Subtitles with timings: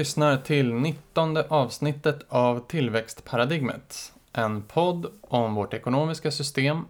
[0.00, 4.12] lyssnar till 19 avsnittet av Tillväxtparadigmet.
[4.32, 6.84] En podd om vårt ekonomiska system,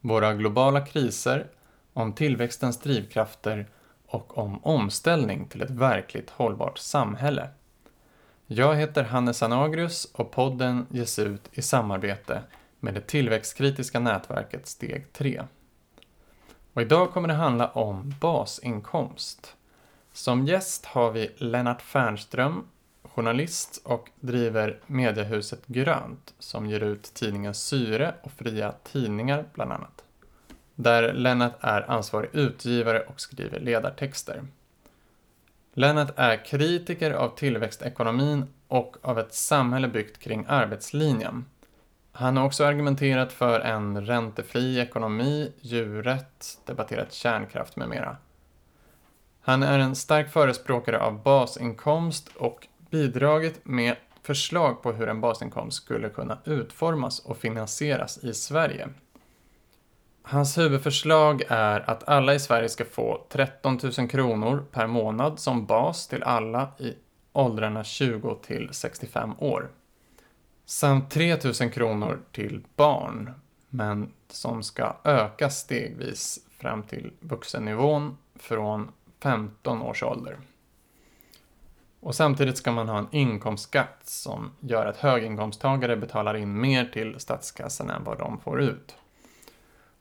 [0.00, 1.46] våra globala kriser,
[1.92, 3.66] om tillväxtens drivkrafter
[4.06, 7.48] och om omställning till ett verkligt hållbart samhälle.
[8.46, 12.42] Jag heter Hannes Anagrius och podden ges ut i samarbete
[12.80, 15.42] med det tillväxtkritiska nätverket Steg 3.
[16.72, 19.56] Och idag kommer det handla om basinkomst.
[20.16, 22.68] Som gäst har vi Lennart Fernström,
[23.02, 30.04] journalist och driver mediehuset Grönt som ger ut tidningen Syre och Fria Tidningar bland annat.
[30.74, 34.42] Där Lennart är ansvarig utgivare och skriver ledartexter.
[35.74, 41.44] Lennart är kritiker av tillväxtekonomin och av ett samhälle byggt kring arbetslinjen.
[42.12, 48.16] Han har också argumenterat för en räntefri ekonomi, djurrätt, debatterat kärnkraft med mera.
[49.46, 55.76] Han är en stark förespråkare av basinkomst och bidragit med förslag på hur en basinkomst
[55.76, 58.88] skulle kunna utformas och finansieras i Sverige.
[60.22, 65.66] Hans huvudförslag är att alla i Sverige ska få 13 000 kronor per månad som
[65.66, 66.94] bas till alla i
[67.32, 69.70] åldrarna 20 till 65 år.
[70.64, 73.30] Samt 3 000 kronor till barn,
[73.68, 80.38] men som ska öka stegvis fram till vuxennivån från 15 års ålder.
[82.00, 87.20] Och samtidigt ska man ha en inkomstskatt som gör att höginkomsttagare betalar in mer till
[87.20, 88.96] statskassan än vad de får ut.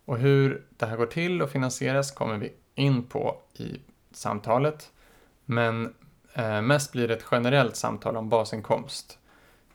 [0.05, 3.79] Och hur det här går till och finansieras kommer vi in på i
[4.11, 4.91] samtalet.
[5.45, 5.93] Men
[6.33, 9.19] eh, mest blir det ett generellt samtal om basinkomst.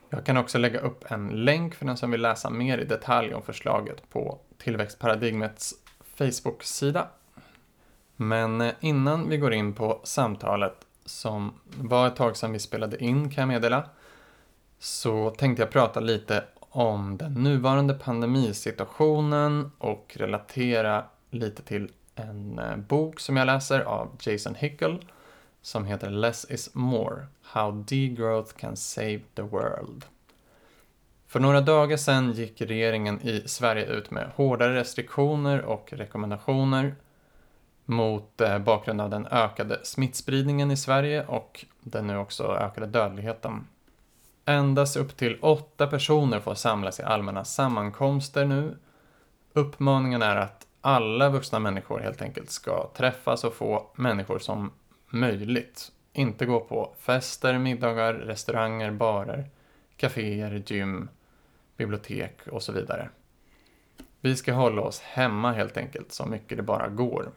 [0.09, 3.33] Jag kan också lägga upp en länk för den som vill läsa mer i detalj
[3.33, 5.73] om förslaget på Tillväxtparadigmets
[6.15, 7.07] Facebook-sida.
[8.21, 13.03] Men eh, innan vi går in på samtalet som var ett tag sedan vi spelade
[13.03, 13.89] in kan jag meddela
[14.79, 22.77] så tänkte jag prata lite om den nuvarande pandemisituationen och relatera lite till en eh,
[22.77, 25.05] bok som jag läser av Jason Hickel
[25.61, 30.05] som heter Less is more, How degrowth can save the world.
[31.27, 36.95] För några dagar sedan gick regeringen i Sverige ut med hårdare restriktioner och rekommendationer
[37.85, 43.67] mot eh, bakgrund av den ökade smittspridningen i Sverige och den nu också ökade dödligheten.
[44.45, 48.77] Endast upp till åtta personer får samlas i allmänna sammankomster nu.
[49.53, 54.71] Uppmaningen är att alla vuxna människor helt enkelt ska träffas och få människor som
[55.09, 55.91] möjligt.
[56.13, 59.49] Inte gå på fester, middagar, restauranger, barer,
[59.97, 61.09] kaféer, gym,
[61.77, 63.09] bibliotek och så vidare.
[64.21, 67.31] Vi ska hålla oss hemma helt enkelt så mycket det bara går.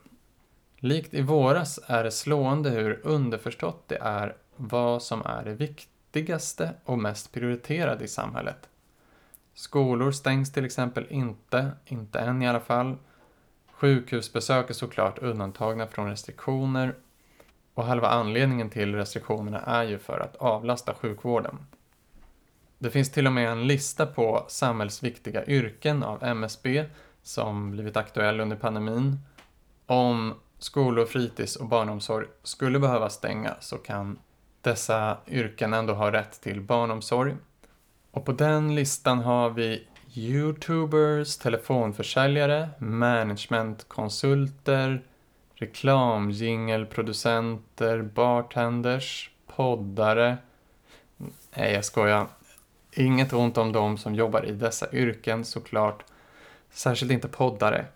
[0.85, 6.75] Likt i våras är det slående hur underförstått det är vad som är det viktigaste
[6.85, 8.69] och mest prioriterade i samhället.
[9.55, 12.97] Skolor stängs till exempel inte, inte än i alla fall.
[13.73, 16.95] Sjukhusbesök är såklart undantagna från restriktioner
[17.75, 21.59] och halva anledningen till restriktionerna är ju för att avlasta sjukvården.
[22.79, 26.85] Det finns till och med en lista på samhällsviktiga yrken av MSB
[27.23, 29.19] som blivit aktuell under pandemin.
[29.87, 34.19] Om skolor, fritids och barnomsorg skulle behöva stänga så kan
[34.61, 37.37] dessa yrken ändå ha rätt till barnomsorg.
[38.11, 45.03] Och på den listan har vi Youtubers, telefonförsäljare, managementkonsulter,
[45.55, 50.37] reklamjingelproducenter, bartenders, poddare.
[51.57, 52.27] Nej, jag skojar.
[52.93, 56.05] Inget ont om dem som jobbar i dessa yrken såklart.
[56.71, 57.87] Särskilt inte poddare.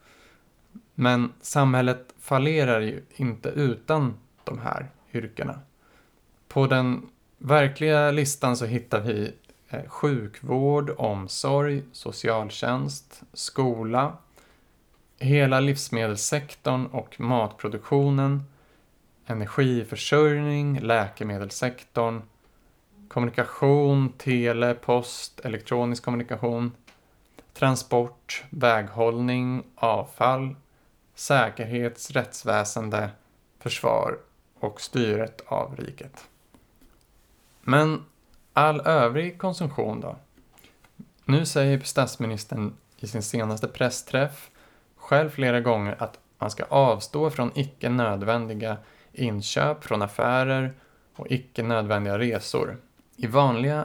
[1.00, 5.60] Men samhället fallerar ju inte utan de här yrkena.
[6.48, 7.08] På den
[7.38, 9.32] verkliga listan så hittar vi
[9.68, 14.16] eh, sjukvård, omsorg, socialtjänst, skola,
[15.18, 18.42] hela livsmedelssektorn och matproduktionen,
[19.26, 22.22] energiförsörjning, läkemedelssektorn,
[23.08, 26.72] kommunikation, tele, post, elektronisk kommunikation,
[27.52, 30.54] transport, väghållning, avfall,
[31.18, 33.10] säkerhets, rättsväsende,
[33.58, 34.18] försvar
[34.60, 36.28] och styret av riket.
[37.60, 38.04] Men
[38.52, 40.16] all övrig konsumtion då?
[41.24, 44.50] Nu säger statsministern i sin senaste pressträff
[44.96, 48.76] själv flera gånger att man ska avstå från icke nödvändiga
[49.12, 50.72] inköp från affärer
[51.16, 52.76] och icke nödvändiga resor.
[53.16, 53.84] I vanliga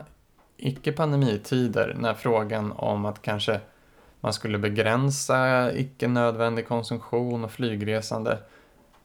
[0.57, 3.61] icke-pandemitider när frågan om att kanske
[4.23, 8.37] man skulle begränsa icke nödvändig konsumtion och flygresande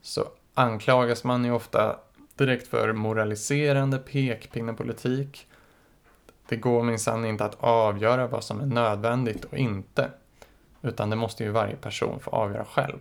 [0.03, 1.97] så anklagas man ju ofta
[2.35, 5.47] direkt för moraliserande pekpinnepolitik.
[6.49, 10.11] Det går minsann inte att avgöra vad som är nödvändigt och inte,
[10.83, 12.99] utan det måste ju varje person få avgöra själv.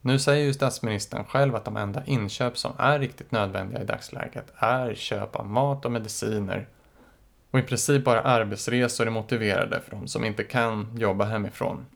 [0.00, 4.52] Nu säger ju statsministern själv att de enda inköp som är riktigt nödvändiga i dagsläget
[4.56, 6.68] är köp av mat och mediciner
[7.56, 11.86] och i princip bara arbetsresor är motiverade för de som inte kan jobba hemifrån.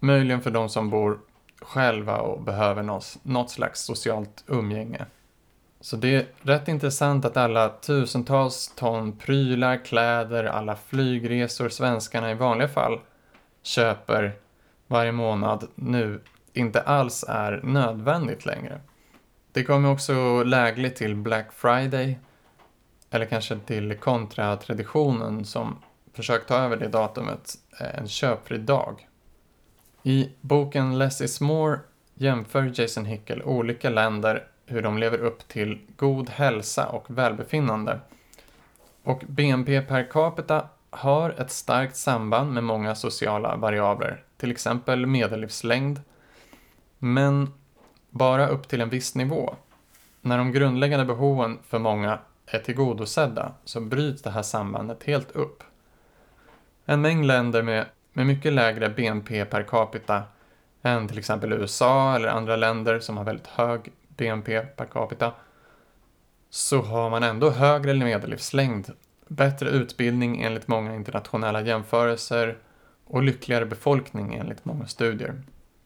[0.00, 1.18] Möjligen för de som bor
[1.60, 5.06] själva och behöver något, något slags socialt umgänge.
[5.80, 12.34] Så det är rätt intressant att alla tusentals ton prylar, kläder, alla flygresor svenskarna i
[12.34, 13.00] vanliga fall
[13.62, 14.32] köper
[14.86, 16.20] varje månad nu
[16.52, 18.80] inte alls är nödvändigt längre.
[19.52, 22.18] Det kommer också lägligt till Black Friday,
[23.12, 25.78] eller kanske till kontratraditionen som
[26.12, 29.08] försökt ta över det datumet, eh, en köpfri dag.
[30.02, 31.78] I boken Less is more
[32.14, 38.00] jämför Jason Hickel olika länder hur de lever upp till god hälsa och välbefinnande.
[39.02, 46.00] Och BNP per capita har ett starkt samband med många sociala variabler, till exempel medellivslängd,
[46.98, 47.52] men
[48.10, 49.54] bara upp till en viss nivå.
[50.20, 52.18] När de grundläggande behoven för många
[52.54, 55.62] är tillgodosedda så bryts det här sambandet helt upp.
[56.84, 60.22] En mängd länder med, med mycket lägre BNP per capita
[60.82, 65.32] än till exempel USA eller andra länder som har väldigt hög BNP per capita
[66.50, 68.90] så har man ändå högre medellivslängd,
[69.28, 72.58] bättre utbildning enligt många internationella jämförelser
[73.04, 75.42] och lyckligare befolkning enligt många studier.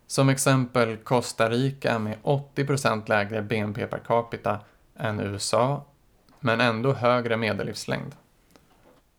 [0.06, 4.60] Som exempel Costa Rica med 80% lägre BNP per capita
[4.96, 5.84] än USA,
[6.46, 8.14] men ändå högre medellivslängd.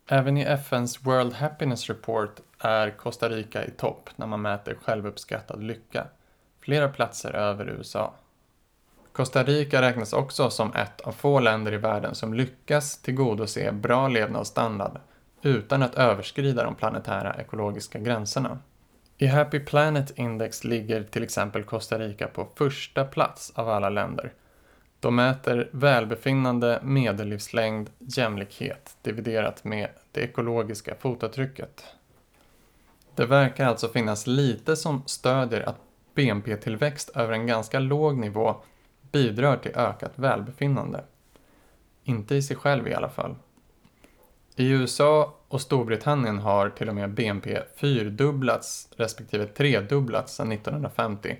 [0.09, 5.63] Även i FNs World Happiness Report är Costa Rica i topp när man mäter självuppskattad
[5.63, 6.07] lycka,
[6.61, 8.13] flera platser över USA.
[9.11, 14.07] Costa Rica räknas också som ett av få länder i världen som lyckas tillgodose bra
[14.07, 14.99] levnadsstandard
[15.41, 18.59] utan att överskrida de planetära ekologiska gränserna.
[19.17, 24.33] I Happy Planet Index ligger till exempel Costa Rica på första plats av alla länder.
[24.99, 31.83] De mäter välbefinnande, medellivslängd, jämlikhet dividerat med det ekologiska fotavtrycket.
[33.15, 35.81] Det verkar alltså finnas lite som stödjer att
[36.13, 38.55] BNP-tillväxt över en ganska låg nivå
[39.11, 41.03] bidrar till ökat välbefinnande.
[42.03, 43.35] Inte i sig själv i alla fall.
[44.55, 51.37] I USA och Storbritannien har till och med BNP fyrdubblats respektive tredubblats sedan 1950.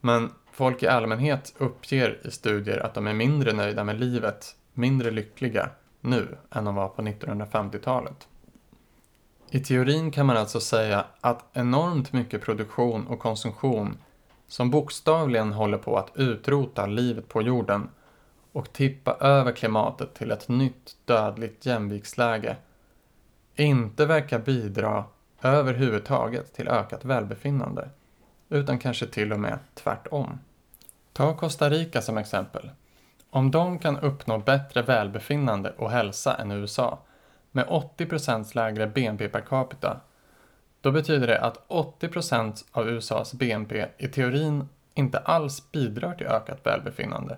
[0.00, 5.10] Men folk i allmänhet uppger i studier att de är mindre nöjda med livet, mindre
[5.10, 5.70] lyckliga
[6.00, 8.28] nu än de var på 1950-talet.
[9.50, 13.96] I teorin kan man alltså säga att enormt mycket produktion och konsumtion
[14.48, 17.88] som bokstavligen håller på att utrota livet på jorden
[18.52, 22.56] och tippa över klimatet till ett nytt dödligt jämviktsläge
[23.56, 25.04] inte verkar bidra
[25.42, 27.88] överhuvudtaget till ökat välbefinnande,
[28.48, 30.38] utan kanske till och med tvärtom.
[31.12, 32.70] Ta Costa Rica som exempel.
[33.30, 36.98] Om de kan uppnå bättre välbefinnande och hälsa än USA
[37.52, 40.00] med 80% lägre BNP per capita,
[40.80, 46.66] då betyder det att 80% av USAs BNP i teorin inte alls bidrar till ökat
[46.66, 47.36] välbefinnande.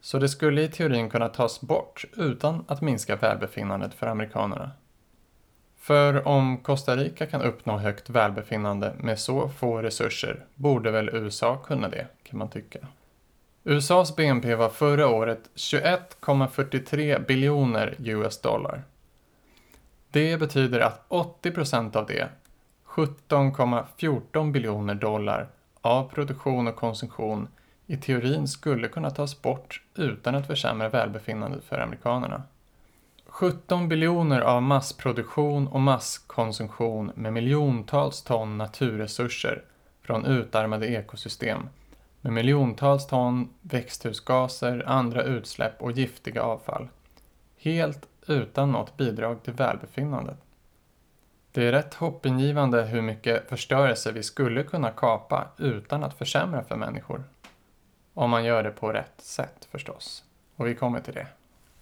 [0.00, 4.70] Så det skulle i teorin kunna tas bort utan att minska välbefinnandet för amerikanerna.
[5.80, 11.56] För om Costa Rica kan uppnå högt välbefinnande med så få resurser borde väl USA
[11.56, 12.78] kunna det, kan man tycka.
[13.64, 18.82] USAs BNP var förra året 21,43 biljoner US dollar.
[20.10, 22.28] Det betyder att 80% av det,
[22.86, 25.48] 17,14 biljoner dollar,
[25.80, 27.48] av produktion och konsumtion
[27.86, 32.42] i teorin skulle kunna tas bort utan att försämra välbefinnandet för amerikanerna.
[33.40, 39.64] 17 biljoner av massproduktion och masskonsumtion med miljontals ton naturresurser
[40.02, 41.68] från utarmade ekosystem
[42.20, 46.88] med miljontals ton växthusgaser, andra utsläpp och giftiga avfall.
[47.58, 50.38] Helt utan något bidrag till välbefinnandet.
[51.52, 56.76] Det är rätt hoppingivande hur mycket förstörelse vi skulle kunna kapa utan att försämra för
[56.76, 57.24] människor.
[58.14, 60.24] Om man gör det på rätt sätt förstås.
[60.56, 61.26] Och vi kommer till det.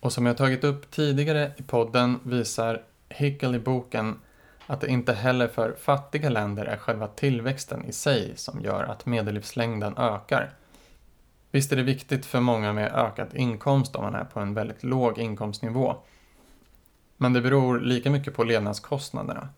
[0.00, 4.20] Och som jag tagit upp tidigare i podden visar Hickel i boken
[4.66, 9.06] att det inte heller för fattiga länder är själva tillväxten i sig som gör att
[9.06, 10.50] medellivslängden ökar.
[11.50, 14.82] Visst är det viktigt för många med ökad inkomst om man är på en väldigt
[14.82, 15.96] låg inkomstnivå.
[17.16, 19.48] Men det beror lika mycket på levnadskostnaderna.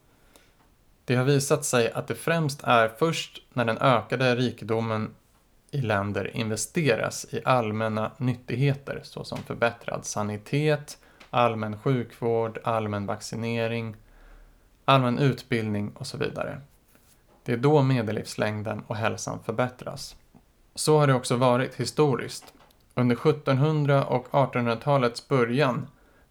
[1.05, 5.11] Det har visat sig att det främst är först när den ökade rikedomen
[5.71, 10.99] i länder investeras i allmänna nyttigheter såsom förbättrad sanitet,
[11.31, 13.97] allmän sjukvård, allmän vaccinering,
[14.85, 16.61] allmän utbildning och så vidare.
[17.45, 20.17] Det är då medellivslängden och hälsan förbättras.
[20.75, 22.55] Så har det också varit historiskt.
[22.95, 25.87] Under 1700 och 1800-talets början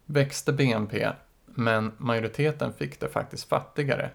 [0.05, 1.09] växte BNP,
[1.45, 4.09] men majoriteten fick det faktiskt fattigare.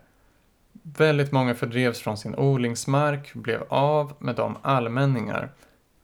[0.86, 5.52] Väldigt många fördrevs från sin odlingsmark, blev av med de allmänningar,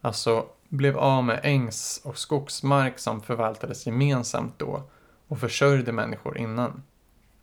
[0.01, 4.83] alltså blev av med ängs och skogsmark som förvaltades gemensamt då
[5.29, 6.83] och försörjde människor innan.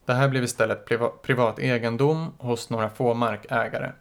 [0.06, 0.86] Det här blev istället
[1.22, 3.92] privat egendom hos några få markägare.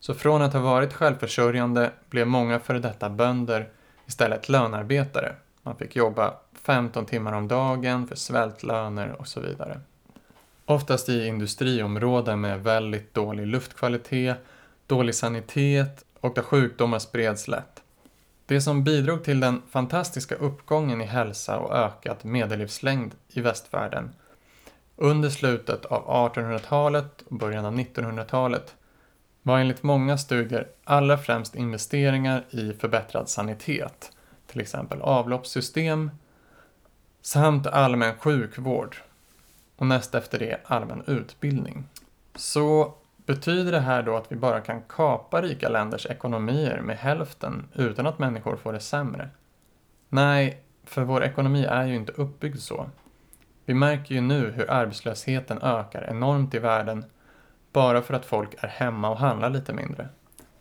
[0.00, 3.68] Så från att ha varit självförsörjande blev många före detta bönder
[4.06, 5.34] istället lönarbetare.
[5.62, 9.80] Man fick jobba 15 timmar om dagen för svältlöner och så vidare.
[10.68, 14.36] Oftast i industriområden med väldigt dålig luftkvalitet,
[14.86, 17.82] dålig sanitet och där sjukdomar spreds lätt.
[18.46, 24.10] Det som bidrog till den fantastiska uppgången i hälsa och ökad medellivslängd i västvärlden
[24.96, 28.74] under slutet av 1800-talet och början av 1900-talet
[29.42, 34.12] var enligt många studier allra främst investeringar i förbättrad sanitet,
[34.46, 36.10] till exempel avloppssystem,
[37.22, 38.96] samt allmän sjukvård
[39.76, 41.84] och näst efter det allmän utbildning.
[42.34, 42.94] Så
[43.26, 48.06] betyder det här då att vi bara kan kapa rika länders ekonomier med hälften utan
[48.06, 49.30] att människor får det sämre?
[50.08, 52.90] Nej, för vår ekonomi är ju inte uppbyggd så.
[53.64, 57.04] Vi märker ju nu hur arbetslösheten ökar enormt i världen
[57.72, 60.08] bara för att folk är hemma och handlar lite mindre.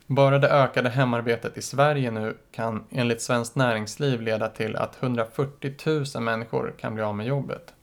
[0.08, 5.74] Bara det ökade hemarbetet i Sverige nu kan enligt Svenskt Näringsliv leda till att 140
[6.16, 7.74] 000 människor kan bli av med jobbet.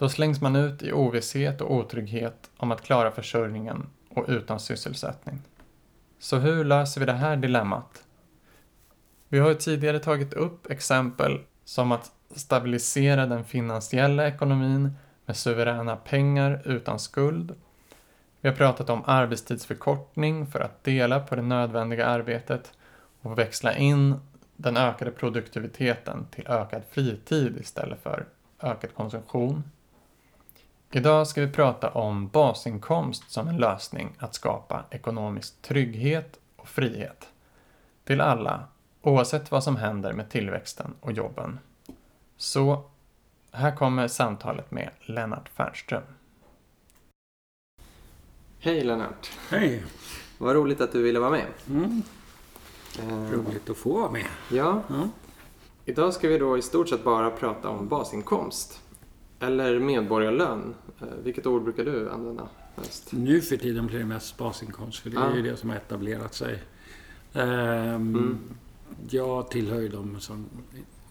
[0.00, 5.42] Då slängs man ut i ovisshet och otrygghet om att klara försörjningen och utan sysselsättning.
[6.18, 8.04] Så hur löser vi det här dilemmat?
[9.28, 15.96] Vi har ju tidigare tagit upp exempel som att stabilisera den finansiella ekonomin med suveräna
[15.96, 17.54] pengar utan skuld.
[18.40, 22.72] Vi har pratat om arbetstidsförkortning för att dela på det nödvändiga arbetet
[23.22, 24.14] och växla in
[24.56, 28.26] den ökade produktiviteten till ökad fritid istället för
[28.60, 29.62] ökad konsumtion.
[30.92, 37.28] Idag ska vi prata om basinkomst som en lösning att skapa ekonomisk trygghet och frihet
[38.04, 38.64] till alla,
[39.02, 41.58] oavsett vad som händer med tillväxten och jobben.
[42.36, 42.84] Så
[43.52, 46.02] här kommer samtalet med Lennart Fernström.
[48.58, 49.30] Hej Lennart!
[49.50, 49.84] Hej!
[50.38, 51.46] Vad roligt att du ville vara med.
[51.68, 52.02] Mm.
[52.98, 54.26] Eh, roligt att få vara med.
[54.50, 54.82] Ja.
[54.90, 55.08] Mm.
[55.84, 58.80] Idag ska vi då i stort sett bara prata om basinkomst.
[59.40, 60.74] Eller medborgarlön.
[61.00, 63.12] Eh, vilket ord brukar du använda mest?
[63.12, 65.36] Nu för tiden blir det mest basinkomst, för det är ah.
[65.36, 66.62] ju det som har etablerat sig.
[67.32, 68.38] Um, mm.
[69.10, 70.46] Jag tillhör ju de som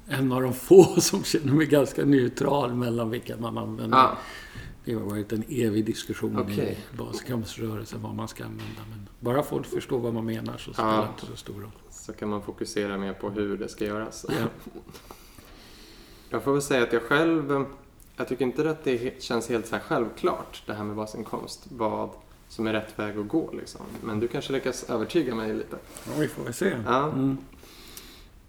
[0.08, 3.98] en av de få som känner mig ganska neutral mellan vilka man använder.
[3.98, 4.18] Ah.
[4.86, 6.66] Det har varit en evig diskussion okay.
[6.66, 8.82] i basinkomströrelsen vad man ska använda.
[8.90, 11.72] Men bara folk förstår vad man menar så spelar det inte så stor roll.
[11.90, 14.26] Så kan man fokusera mer på hur det ska göras.
[14.30, 14.36] Ja.
[16.30, 17.66] Jag får väl säga att jag själv,
[18.20, 21.66] jag tycker inte att det känns helt så självklart det här med basinkomst.
[21.70, 22.10] Vad
[22.48, 23.82] som är rätt väg att gå liksom.
[24.04, 25.78] Men du kanske lyckas övertyga mig lite.
[26.06, 26.78] Ja, vi får väl se.
[26.86, 27.12] Ja.
[27.12, 27.38] Mm.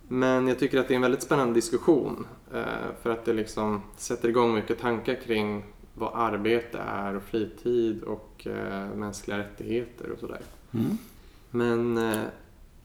[0.08, 2.26] Men jag tycker att det är en väldigt spännande diskussion.
[2.54, 2.64] Eh,
[3.02, 8.46] för att det liksom sätter igång mycket tankar kring vad arbete är och fritid och
[8.46, 10.40] eh, mänskliga rättigheter och sådär.
[10.74, 10.98] Mm.
[11.50, 12.22] Men eh,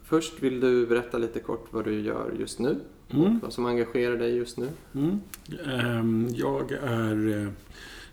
[0.03, 3.25] först vill du berätta lite kort vad du gör just nu mm.
[3.25, 4.69] och vad som engagerar dig just nu.
[4.95, 5.19] Mm.
[5.65, 7.51] Ehm, jag är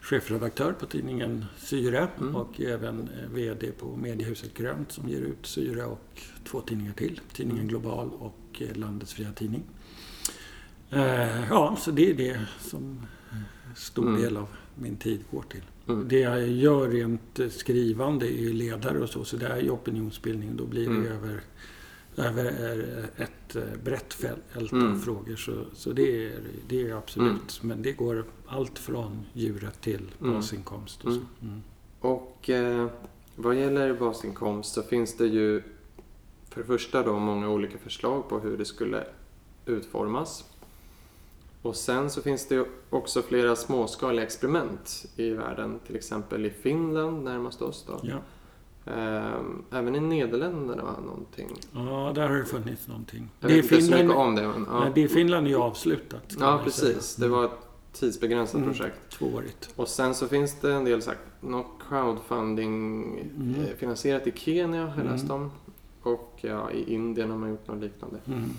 [0.00, 2.36] chefredaktör på tidningen Syre mm.
[2.36, 7.20] och även VD på mediehuset Grönt som ger ut Syre och två tidningar till.
[7.32, 7.68] Tidningen mm.
[7.68, 9.62] Global och Landets Fria Tidning.
[10.90, 13.06] Eh, ja, så det är det som
[13.76, 14.20] stor mm.
[14.22, 15.62] del av min tid går till.
[15.88, 16.08] Mm.
[16.08, 20.56] Det jag gör rent skrivande är ledare och så, så det är ju opinionsbildning.
[20.56, 21.12] Då blir det mm.
[21.12, 21.40] över,
[22.16, 25.00] över ett eh, brett fält av mm.
[25.00, 25.36] frågor.
[25.36, 27.60] Så, så det, är, det är absolut.
[27.62, 27.68] Mm.
[27.68, 30.34] Men det går allt från djuret till mm.
[30.34, 31.04] basinkomst.
[31.04, 31.20] Och, så.
[32.00, 32.86] och eh,
[33.36, 35.62] vad gäller basinkomst så finns det ju
[36.50, 39.04] för det första då många olika förslag på hur det skulle
[39.66, 40.44] utformas.
[41.62, 47.24] Och sen så finns det också flera småskaliga experiment i världen, till exempel i Finland
[47.24, 48.00] närmast oss då.
[48.02, 48.18] Ja.
[48.86, 51.48] Ehm, även i Nederländerna var någonting.
[51.72, 53.28] Ja, där har det funnits någonting.
[53.40, 54.48] Jag det vet inte Finland, så mycket om det.
[54.48, 54.80] Men, ja.
[54.80, 56.36] Nej, det i Finland är ju avslutat.
[56.40, 57.16] Ja, precis.
[57.16, 57.50] Det var ett
[57.92, 58.68] tidsbegränsat mm.
[58.68, 59.10] projekt.
[59.10, 59.70] Tvåårigt.
[59.76, 63.54] Och sen så finns det en del sagt, något crowdfunding mm.
[63.54, 65.50] Eh, finansierat i Kenya, har jag läst om.
[66.02, 68.18] Och ja, i Indien har man gjort något liknande.
[68.26, 68.50] Mm.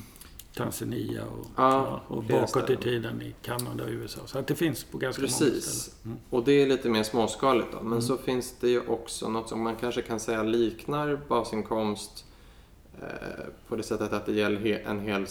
[0.58, 4.22] Tanzania och, Ja, och bakåt i tiden i Kanada och USA.
[4.26, 5.66] Så att det finns på ganska många Precis.
[5.66, 6.06] ställen.
[6.06, 6.18] Mm.
[6.30, 7.78] Och det är lite mer småskaligt då.
[7.78, 8.02] Men Mm.
[8.02, 12.26] så finns det ju också något som man kanske kan säga liknar basinkomst
[13.02, 13.08] eh,
[13.68, 15.24] på det sättet att det gäller en hel,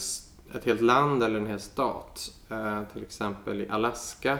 [0.55, 2.31] ett helt land eller en hel stat.
[2.49, 4.37] Eh, till exempel i Alaska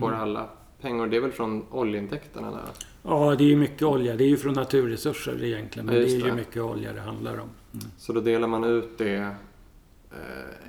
[0.00, 0.20] får Mm.
[0.20, 0.48] alla
[0.80, 1.06] pengar.
[1.06, 2.60] Det är väl från oljeintäkterna där?
[3.02, 4.16] Ja, det är ju mycket olja.
[4.16, 5.86] Det är ju från naturresurser egentligen.
[5.86, 7.48] Men Ja, det är ju mycket olja det handlar om.
[7.72, 7.86] Mm.
[7.98, 9.34] Så då delar man ut det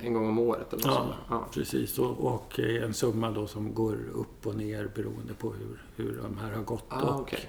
[0.02, 1.14] en gång om året eller något Ja, sånt.
[1.28, 1.48] Ja.
[1.54, 1.98] precis.
[1.98, 6.16] Och, och eh, en summa då som går upp och ner beroende på hur, hur
[6.22, 6.84] de här har gått.
[6.88, 7.48] Ah, och, okej.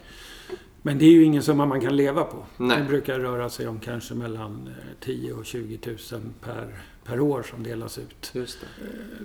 [0.82, 2.46] Men det är ju ingen summa man kan leva på.
[2.58, 2.78] Nej.
[2.80, 5.80] Det brukar röra sig om kanske mellan eh, 10 och 20
[6.12, 8.32] 000 per, per år som delas ut.
[8.34, 8.68] Just det.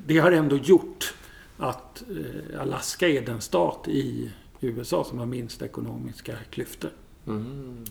[0.07, 1.15] Det har ändå gjort
[1.57, 6.91] att eh, Alaska är den stat i USA som har minst ekonomiska klyftor.
[7.27, 7.85] Mm.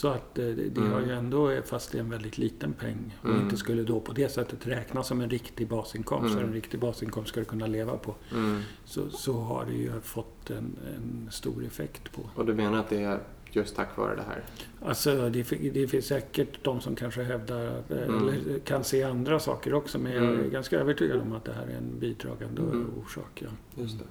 [0.00, 0.92] Så att eh, det, det Mm.
[0.92, 3.40] har ju ändå, fast det är en väldigt liten peng och Mm.
[3.42, 6.34] inte skulle då på det sättet räknas som en riktig basinkomst.
[6.34, 6.46] Mm.
[6.46, 8.14] En riktig basinkomst ska du kunna leva på.
[8.32, 8.60] Mm.
[8.84, 12.22] Så, så har det ju fått en, en stor effekt på.
[12.34, 13.20] Och du menar att det är
[13.52, 14.44] just tack vare det här?
[14.88, 15.42] Alltså det,
[15.72, 18.28] det finns säkert de som kanske hävdar, att, eh, Mm.
[18.28, 19.98] eller kan se andra saker också.
[19.98, 20.50] Men jag är Mm.
[20.50, 22.90] ganska övertygad om att det här är en bidragande Mm.
[23.04, 23.42] orsak.
[23.44, 23.82] Ja.
[23.82, 24.04] Just det.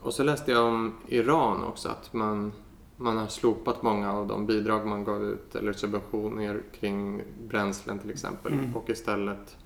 [0.00, 2.52] Och så läste jag om Iran också, att man,
[3.00, 8.10] man har slopat många av de bidrag man gav ut, eller subventioner kring bränslen till
[8.10, 8.76] exempel, Mm.
[8.76, 9.56] och istället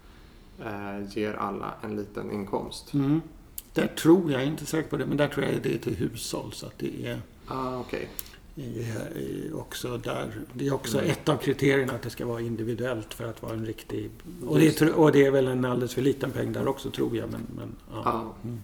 [0.64, 2.94] eh, ger alla en liten inkomst.
[2.94, 3.20] Mm.
[3.72, 5.78] Där tror jag, jag är inte säker på det, men där tror jag det är
[5.78, 6.52] till hushåll.
[6.52, 8.08] Så att det är, Ah, okej.
[8.56, 10.32] är, är också där.
[10.52, 11.10] Det är också Mm.
[11.10, 14.10] ett av kriterierna att det ska vara individuellt för att vara en riktig...
[14.46, 17.16] Och det, är och det är väl en alldeles för liten peng där också tror
[17.16, 17.30] jag.
[17.32, 18.34] Men, men, ja.
[18.44, 18.60] Mm.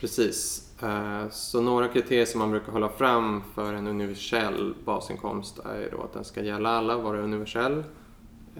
[0.00, 0.63] Precis.
[0.82, 6.02] Eh, Så några kriterier som man brukar hålla fram för en universell basinkomst är då
[6.02, 7.84] att den ska gälla alla, vara universell,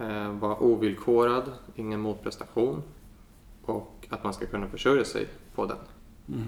[0.00, 2.83] eh, vara ovillkorad, ingen motprestation
[3.64, 5.77] och att man ska kunna försörja sig på den.
[6.29, 6.46] Mm.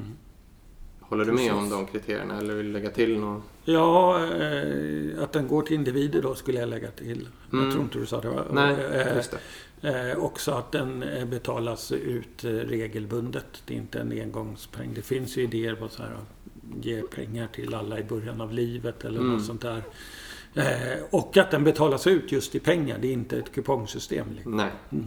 [1.01, 1.73] Håller du med om Precis.
[1.73, 3.43] de kriterierna eller vill du lägga till något?
[3.65, 7.29] Ja, eh, att den går till individer då skulle jag lägga till.
[7.53, 7.65] Mm.
[7.65, 8.29] Jag tror inte du sa det.
[8.29, 8.43] va?
[8.53, 8.77] Nej,
[9.17, 9.39] just det.
[9.83, 13.63] Eh, också att den eh, betalas ut eh, regelbundet.
[13.67, 14.95] Det är inte en engångspeng.
[14.95, 18.53] Det finns ju idéer på så här att ge pengar till alla i början av
[18.53, 19.33] livet eller Mm.
[19.33, 19.83] något sånt där.
[20.55, 22.99] Eh, och att den betalas ut just i pengar.
[23.01, 24.27] Det är inte ett kupongsystem.
[24.35, 24.57] liksom.
[24.57, 25.07] Nej, Mm.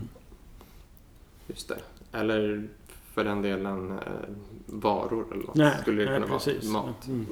[1.47, 1.77] just det.
[2.11, 2.67] Eller
[3.13, 3.97] för den delen eh,
[4.65, 5.55] varor eller något.
[5.55, 6.63] Nej, Skulle det nej, kunna precis.
[6.63, 7.07] vara mat.
[7.07, 7.25] Mm.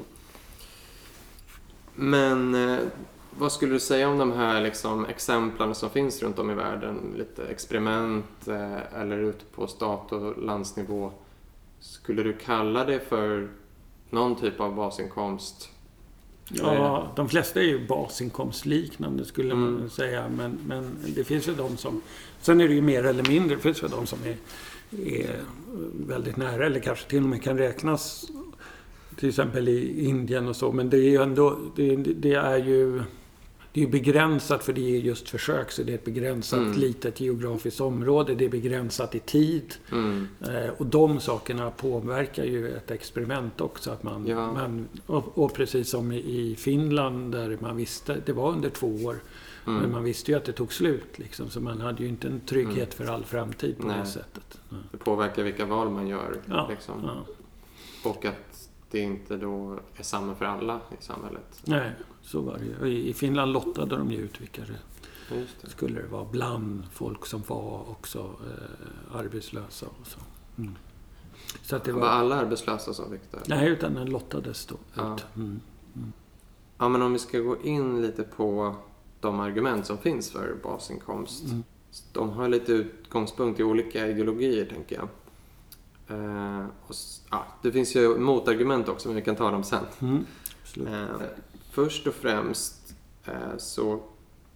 [1.96, 2.80] Men eh,
[3.40, 7.14] vad skulle du säga om de här liksom, exemplen som finns runt om i världen?
[7.18, 11.12] Lite experiment eh, eller ute på stat och landsnivå.
[11.80, 13.50] Skulle du kalla det för
[14.10, 15.70] någon typ av basinkomst?
[16.50, 19.74] Ja, de flesta är ju basinkomstliknande skulle Mm.
[19.74, 20.30] man säga.
[20.30, 22.02] Men, men det finns ju de som...
[22.42, 23.56] Sen är det ju mer eller mindre.
[23.56, 24.38] Det finns ju de som är,
[25.08, 25.36] är
[26.08, 28.26] väldigt nära eller kanske till och med kan räknas.
[29.20, 30.72] Till exempel i Indien och så.
[30.72, 31.58] Men det är ju ändå...
[31.76, 33.02] Det, det är ju...
[33.78, 35.72] Det är begränsat för det är just försök.
[35.72, 36.72] Så det är ett begränsat Mm.
[36.80, 38.36] litet geografiskt område.
[38.36, 39.76] Det är begränsat i tid.
[39.92, 40.28] Mm.
[40.42, 43.92] Eh, och de sakerna påverkar ju ett experiment också.
[43.92, 44.52] Att man, Ja.
[44.54, 49.16] man, och, och precis som i- Finland där man visste, det var under två år.
[49.66, 49.92] Men Mm.
[49.92, 51.20] man visste ju att det tog slut.
[51.20, 54.00] Liksom, så man hade ju inte en trygghet för all framtid på Nej.
[54.00, 54.60] det sättet.
[54.70, 54.76] Ja.
[54.92, 56.38] Det påverkar vilka val man gör.
[56.46, 57.10] Ja, Liksom.
[58.04, 61.62] Och att det inte då är samma för alla i samhället.
[61.66, 61.92] Nej,
[62.28, 64.78] så var det I Finland lottade de ju ut vilka det
[65.64, 65.70] det.
[65.70, 70.20] skulle det vara bland folk som var också eh, arbetslösa och så.
[70.58, 70.76] Mm.
[71.62, 72.08] Så att det Var var...
[72.08, 73.40] alla arbetslösa som fick det?
[73.48, 75.16] Nej, utan den lottades då Ja.
[75.16, 75.26] ut.
[75.36, 75.62] Mm.
[76.78, 78.76] Ja, men om vi ska gå in lite på
[79.20, 81.44] de argument som finns för basinkomst.
[81.46, 81.64] Mm.
[82.14, 85.08] De har lite utgångspunkt i olika ideologier, tänker jag.
[86.18, 86.96] Eh, och,
[87.32, 89.84] ja, det finns ju motargument också, men vi kan ta dem sen.
[90.02, 90.26] Mm.
[90.88, 91.06] Eh,
[91.78, 94.00] först och främst eh, så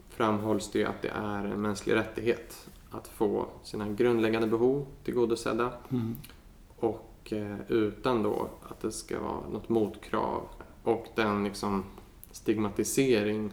[0.09, 5.73] framhålls det ju att det är en mänsklig rättighet att få sina grundläggande behov tillgodosedda
[5.89, 6.15] Mm.
[6.79, 10.41] och eh, utan då att det ska vara något motkrav
[10.83, 11.83] och den liksom
[12.31, 13.51] stigmatisering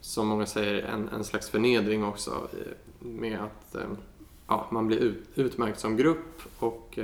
[0.00, 2.48] som många säger en, en slags förnedring också
[2.98, 3.88] med att eh,
[4.46, 6.98] ja, man blir ut, utmärkt som grupp och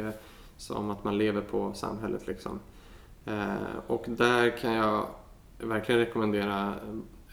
[0.56, 2.60] som att man lever på samhället liksom.
[3.86, 5.06] Och där kan jag
[5.66, 6.74] verkligen rekommendera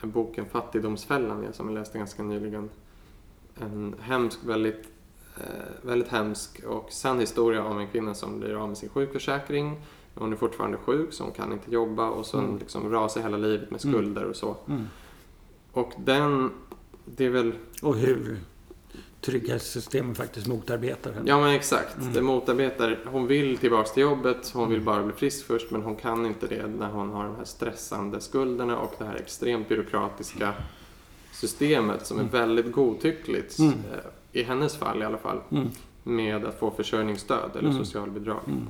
[0.01, 2.69] eh, boken Fattigdomsfällan som jag läste ganska nyligen.
[3.55, 4.87] En hemsk, väldigt,
[5.37, 5.43] eh,
[5.87, 9.81] väldigt hemsk och sann historia om en kvinna som blir av med sin sjukförsäkring.
[10.15, 12.57] Hon är fortfarande sjuk så hon kan inte jobba och så Mm.
[12.57, 14.57] liksom rasar hela livet med skulder och så.
[14.67, 14.87] Mm.
[15.71, 16.51] Och den,
[17.05, 17.53] det är väl...
[17.81, 18.37] Och hur
[19.21, 21.29] trygghetssystemen faktiskt motarbetar henne.
[21.29, 21.97] Ja men exakt.
[21.97, 22.13] Mm.
[22.13, 22.99] Det motarbetar.
[23.05, 24.51] Hon vill tillbaks till jobbet.
[24.53, 25.71] Hon vill bara bli frisk först.
[25.71, 29.15] Men hon kan inte det när hon har de här stressande skulderna och det här
[29.15, 30.53] extremt byråkratiska
[31.33, 32.31] systemet som är Mm.
[32.31, 33.59] väldigt godtyckligt.
[33.59, 33.73] Mm.
[33.73, 35.41] eh, I hennes fall i alla fall.
[35.51, 35.67] Mm.
[36.03, 37.85] Med att få försörjningsstöd eller Mm.
[37.85, 38.39] socialbidrag.
[38.47, 38.67] Mm.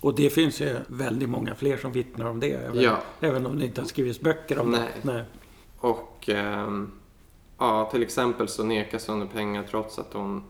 [0.00, 2.50] Och det finns ju väldigt många fler som vittnar om det.
[2.52, 2.98] Även, Ja.
[3.20, 4.80] även om det inte har skrivits böcker om Nej.
[5.02, 5.12] det.
[5.12, 5.24] Nej.
[5.78, 6.90] Och ehm,
[7.62, 10.44] ja, till exempel så nekas hon pengar trots att hon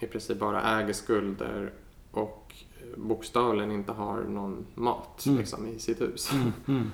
[0.00, 1.72] i princip bara äger skulder
[2.10, 5.38] och eh, bokstavligen inte har någon mat Mm.
[5.38, 6.32] liksom, i sitt hus.
[6.32, 6.52] Mm.
[6.68, 6.92] Mm.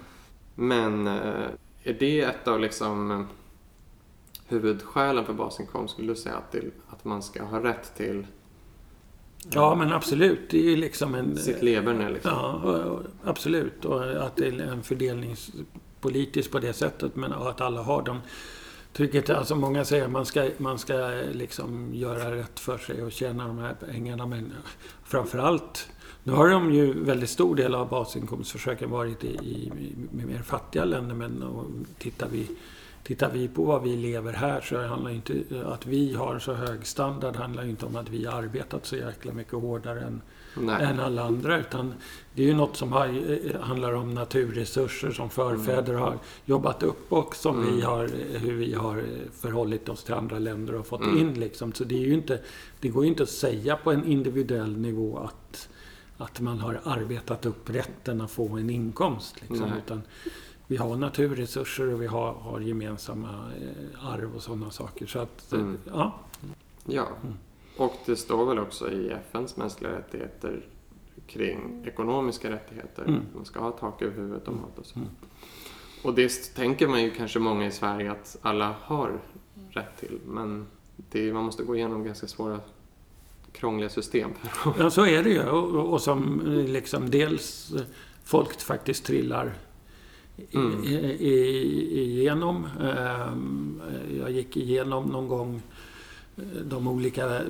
[0.54, 1.48] Men eh,
[1.82, 3.22] är det ett av liksom eh,
[4.46, 8.26] huvudskälen för basinkomst skulle du säga att, det, att man ska ha rätt till
[9.50, 10.50] Ja, men absolut.
[10.50, 11.36] Det är ju liksom en...
[11.36, 12.10] sitt leverne?
[12.10, 12.32] Liksom.
[12.32, 13.84] Ja, absolut.
[13.84, 17.16] Och att det är en fördelningspolitisk på det sättet.
[17.16, 18.18] Men att alla har dem.
[18.92, 23.02] Trycket, alltså många säger att man ska, man ska eh, liksom göra rätt för sig
[23.02, 24.26] och tjäna de här pengarna.
[24.26, 24.70] Men eh,
[25.04, 25.88] framförallt,
[26.24, 29.72] nu har de ju väldigt stor del av basinkomstförsöken varit i, i,
[30.12, 31.14] i mer fattiga länder.
[31.14, 31.66] Men och
[31.98, 32.46] tittar, vi,
[33.02, 35.34] tittar vi på vad vi lever här så handlar inte
[35.66, 38.96] att vi har så hög standard handlar ju inte om att vi har arbetat så
[38.96, 40.22] jäkla mycket hårdare än
[40.56, 40.84] Nej.
[40.84, 41.60] än alla andra.
[41.60, 41.94] Utan
[42.34, 47.12] det är ju något som har, eh, handlar om naturresurser som förfäder har jobbat upp
[47.12, 47.76] och som Mm.
[47.76, 49.04] vi har, eh, hur vi har eh,
[49.40, 51.18] förhållit oss till andra länder och fått Mm.
[51.18, 51.34] in.
[51.40, 51.72] Liksom.
[51.72, 52.40] Så det, är ju inte,
[52.80, 55.68] det går ju inte att säga på en individuell nivå att,
[56.18, 59.40] att man har arbetat upp rätten att få en inkomst.
[59.40, 59.72] Liksom.
[59.84, 60.02] Utan
[60.66, 63.28] vi har naturresurser och vi har, har gemensamma
[64.02, 65.06] arv och sådana saker.
[65.06, 65.78] Så att, Mm.
[65.92, 66.14] ja.
[66.86, 67.34] Ja, Mm.
[67.80, 70.66] Och det står väl också i FNs mänskliga rättigheter
[71.26, 73.04] kring ekonomiska rättigheter.
[73.04, 73.20] Mm.
[73.34, 74.98] Man ska ha tak över huvudet och mat och så.
[74.98, 75.08] Mm.
[76.04, 79.20] Och det tänker man ju kanske många i Sverige att alla har
[79.70, 80.18] rätt till.
[80.26, 80.66] Men
[81.10, 82.60] det man måste gå igenom ganska svåra,
[83.52, 84.30] krångliga system.
[84.78, 85.42] Ja, så är det ju.
[85.42, 87.72] Och, och som eh, liksom dels
[88.24, 89.52] folk faktiskt trillar
[90.36, 90.84] i, Mm.
[90.84, 92.66] i, i, igenom.
[92.80, 93.80] Ehm,
[94.18, 95.62] Jag gick igenom någon gång
[96.64, 97.40] de olika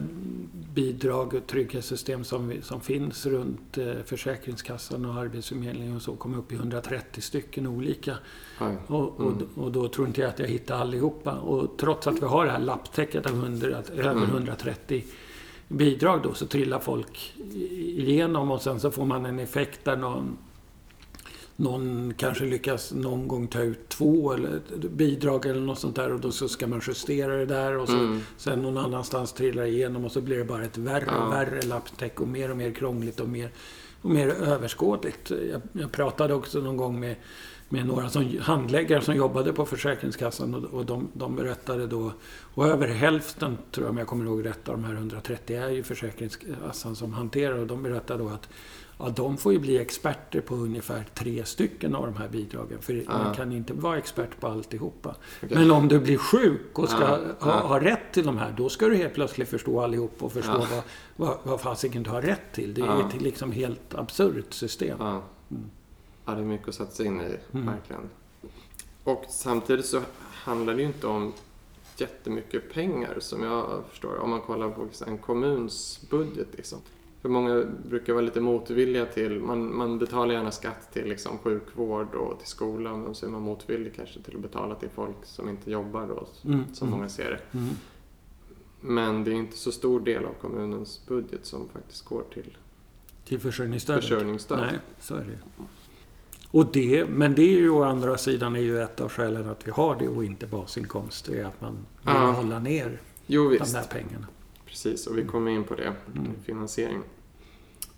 [0.75, 6.17] bidrag och trygghetssystem som, vi- som finns runt eh, Försäkringskassan och Arbetsförmedlingen och så.
[6.17, 8.15] Kom upp i 130 stycken olika.
[8.61, 8.77] Oj.
[8.87, 9.49] Och, och, Mm.
[9.57, 11.33] och då tror inte jag att jag hittade allihopa.
[11.33, 14.23] Och trots att vi har det här lapptäcket av 100, över Mm.
[14.31, 15.05] 130
[15.69, 17.35] bidrag då så trillar folk
[17.71, 20.37] igenom och sen så får man en effekt där någon,
[21.61, 26.21] någon kanske lyckas någon gång ta ut två eller bidrag eller något sånt där och
[26.21, 28.21] då så ska man justera det där och så Mm.
[28.37, 31.27] sen någon annanstans trillar igenom och så blir det bara ett värre Ja.
[31.27, 33.51] och värre lapptäcke och mer och mer krångligt och mer,
[34.03, 35.31] och mer överskådligt.
[35.31, 37.17] Jag, jag pratade också någon gång med
[37.73, 42.13] med några som, handläggare som jobbade på Försäkringskassan och, och de, de berättade då,
[42.55, 45.69] och över hälften tror jag om jag kommer ihåg rätt av de här 130 är
[45.71, 48.49] ju Försäkringskassan som hanterar och de berättade då att
[49.01, 52.79] ja, de får ju bli experter på ungefär tre stycken av de här bidragen.
[52.83, 53.03] För Ja.
[53.09, 55.17] man kan inte vara expert på alltihopa.
[55.43, 55.59] Okej.
[55.59, 58.69] Men om du blir sjuk och ska Ja, ha, ha rätt till de här, då
[58.69, 60.67] ska du helt plötsligt förstå allihop och förstå Ja.
[60.71, 62.75] vad, vad, vad fasiken du har rätt till.
[62.75, 64.97] Det är ett liksom helt absurt system.
[65.01, 65.23] Ja.
[65.51, 65.71] Mm.
[66.25, 67.67] det är mycket att sätta sig in i, Mm.
[67.67, 68.11] verkligen.
[69.05, 70.01] Och samtidigt så
[70.33, 71.33] handlar det ju inte om
[71.97, 74.19] jättemycket pengar som jag förstår.
[74.19, 76.79] Om man kollar på en kommuns budget liksom.
[77.23, 82.15] För många brukar vara lite motvilliga till, man, man betalar gärna skatt till liksom sjukvård
[82.15, 85.49] och till skolan och så är man motvillig kanske till att betala till folk som
[85.49, 86.65] inte jobbar då, Mm.
[86.75, 86.99] som Mm.
[86.99, 87.59] många ser det.
[87.59, 87.75] Mm.
[88.81, 92.57] Men det är inte så stor del av kommunens budget som faktiskt går till
[93.25, 94.03] Till försörjningsstödet?
[94.05, 94.59] försörjningsstöd.
[94.61, 95.63] Nej, så är det.
[96.51, 99.67] Och det, men det är ju å andra sidan är ju ett av skälen att
[99.67, 101.25] vi har det och inte basinkomst.
[101.31, 102.31] Det är att man vill Ja.
[102.31, 103.73] hålla ner Jo de visst.
[103.75, 104.27] där pengarna.
[104.71, 106.31] Precis, och vi kommer in på det, Mm.
[106.45, 107.01] finansiering.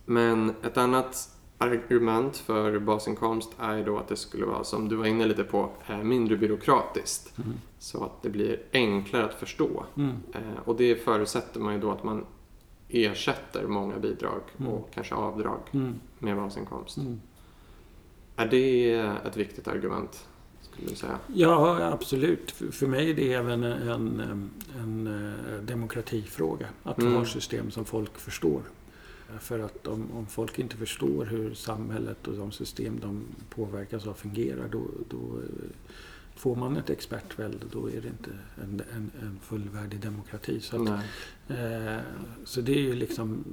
[0.04, 5.06] Men ett annat argument för basinkomst är då att det skulle vara, som du var
[5.06, 7.38] inne lite på, eh, mindre byråkratiskt.
[7.38, 7.52] Mm.
[7.78, 9.84] Så att det blir enklare att förstå.
[9.96, 10.10] Mm.
[10.34, 12.24] Eh, Och det förutsätter man ju då att man
[12.88, 14.72] ersätter många bidrag Mm.
[14.72, 15.94] och kanske avdrag Mm.
[16.18, 16.96] med basinkomst.
[16.96, 17.20] Mm.
[18.36, 18.92] Är det
[19.26, 20.26] ett viktigt argument,
[20.72, 21.18] skulle du säga?
[21.34, 22.50] Ja, absolut.
[22.50, 26.66] För för mig är det även en, en, en demokratifråga.
[26.82, 27.14] Att vi Mm.
[27.16, 28.62] har system som folk förstår.
[29.40, 34.14] För att om, om folk inte förstår hur samhället och de system de påverkas av
[34.14, 35.70] fungerar, då, då eh,
[36.36, 37.66] får man ett expertvälde.
[37.72, 38.30] Då är det inte
[38.62, 40.60] en, en, en fullvärdig demokrati.
[40.60, 40.88] Så, att,
[41.48, 41.98] eh,
[42.44, 43.44] så det är ju liksom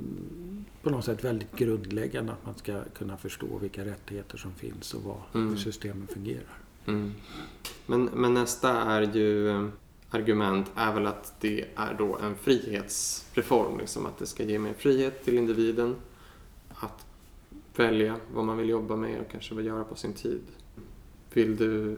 [0.84, 5.04] på något sätt väldigt grundläggande att man ska kunna förstå vilka rättigheter som finns och
[5.04, 5.50] vad, Mm.
[5.50, 6.58] hur systemen fungerar.
[6.90, 7.14] Mm.
[7.86, 9.66] Men, men nästa är ju eh,
[10.10, 13.78] argument är väl att det är då en frihetsreform.
[13.80, 15.96] Liksom, att det ska ge mer frihet till individen
[16.70, 17.06] att
[17.76, 20.42] välja vad man vill jobba med och kanske vad göra på sin tid.
[21.34, 21.98] Vill du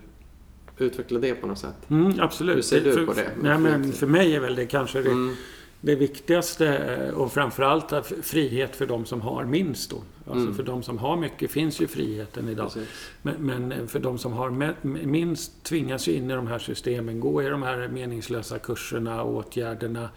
[0.78, 1.90] utveckla det på något sätt?
[1.90, 2.58] Mm, absolut.
[2.58, 3.32] Hur ser du för, på det?
[3.42, 5.36] Nej, men för mig är väl det kanske det, Mm.
[5.82, 10.04] det viktigaste eh, och framförallt frihet för de som har minst då.
[10.26, 10.56] Alltså Mm.
[10.56, 12.72] för de som har mycket finns ju friheten idag.
[13.22, 14.50] Men, men för de som har
[15.06, 19.36] minst tvingas ju in i de här systemen, gå i de här meningslösa kurserna och
[19.36, 20.10] åtgärderna,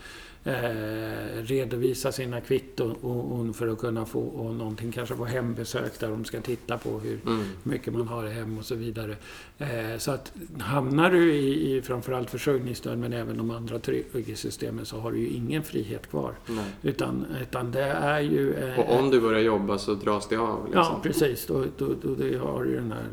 [0.45, 6.25] eh, redovisa sina kvitton för att kunna få och någonting, kanske få hembesök där de
[6.25, 7.45] ska titta på hur Mm.
[7.63, 9.17] mycket man har hem och så vidare.
[9.59, 15.01] Eh, så att hamnar du i, i framförallt försörjningsstöd men även de andra trygghetssystemen så
[15.01, 16.33] har du ju ingen frihet kvar.
[16.47, 16.65] Nej.
[16.83, 18.55] Utan, utan det är ju...
[18.55, 20.65] eh, Och om du börjar jobba så dras det av.
[20.65, 20.81] Liksom.
[20.83, 21.47] Ja, precis.
[21.47, 23.07] Då, då, då, då har du den här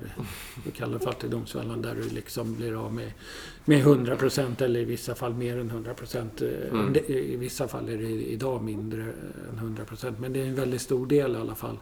[0.66, 3.12] så kallade fattigdomsfällan där du liksom blir av med,
[3.66, 6.42] med 100 procent eller i vissa fall mer än 100 procent.
[6.42, 6.96] Mm.
[7.08, 9.02] I vissa fall är det idag mindre
[9.52, 10.20] än 100 procent.
[10.20, 11.80] Men det är en väldigt stor del i alla fall.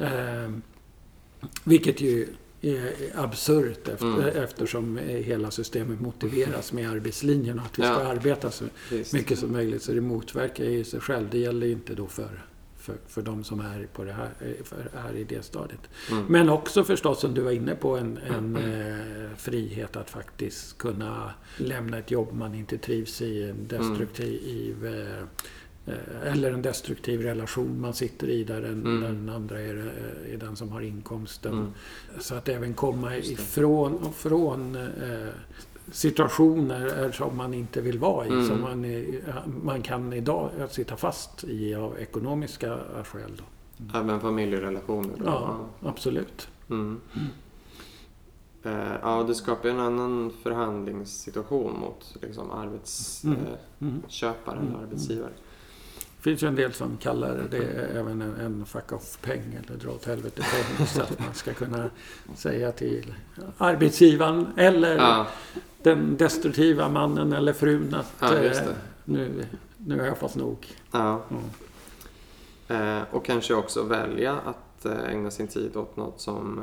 [0.00, 0.50] Eh,
[1.64, 2.28] vilket ju
[2.60, 4.20] är absurt efter, Mm.
[4.44, 8.06] eftersom hela systemet motiveras med arbetslinjen och att vi ska Ja.
[8.06, 9.12] arbeta så Visst.
[9.12, 9.82] mycket som möjligt.
[9.82, 11.26] Så det motverkar ju sig själv.
[11.30, 12.44] Det gäller inte då för,
[12.82, 14.30] för, för de som är, på det här,
[14.64, 15.80] för, är i det stadiet.
[16.10, 16.24] Mm.
[16.28, 21.30] Men också förstås, som du var inne på, en, en eh, frihet att faktiskt kunna
[21.56, 23.42] lämna ett jobb man inte trivs i.
[23.50, 25.18] En destruktiv, eh,
[25.94, 29.00] eh, eller en destruktiv relation man sitter i där den, Mm.
[29.00, 31.52] där den andra är, eh, är den som har inkomsten.
[31.52, 31.72] Mm.
[32.20, 35.28] Så att även komma ifrån och från eh,
[35.92, 38.28] situationer är som man inte vill vara i.
[38.28, 38.46] Mm.
[38.48, 43.32] Som man, är- man kan idag sitta fast i av ekonomiska skäl.
[43.38, 43.98] Då.
[43.98, 45.14] Även familjerelationer.
[45.18, 45.24] då.
[45.24, 46.48] Ja, absolut.
[46.70, 47.00] Mm.
[48.64, 53.46] Eh, ja, det skapar ju en annan förhandlingssituation mot liksom, arbetsköpare Mm.
[53.46, 54.68] eh, Mm.
[54.74, 55.30] eller arbetsgivare.
[56.16, 57.58] Det finns ju en del som kallar det
[57.98, 60.86] även en, en fuck off-peng eller dra åt helvete-peng.
[60.86, 61.90] så att man ska kunna
[62.34, 63.14] säga till
[63.58, 65.26] arbetsgivaren eller Ja,
[65.82, 68.68] den destruktiva mannen eller frun att ja, eh,
[69.04, 70.66] nu, nu har jag fått nog.
[70.90, 71.22] Ja.
[71.30, 72.98] Mm.
[72.98, 76.60] Eh, och kanske också välja att eh, ägna sin tid åt något som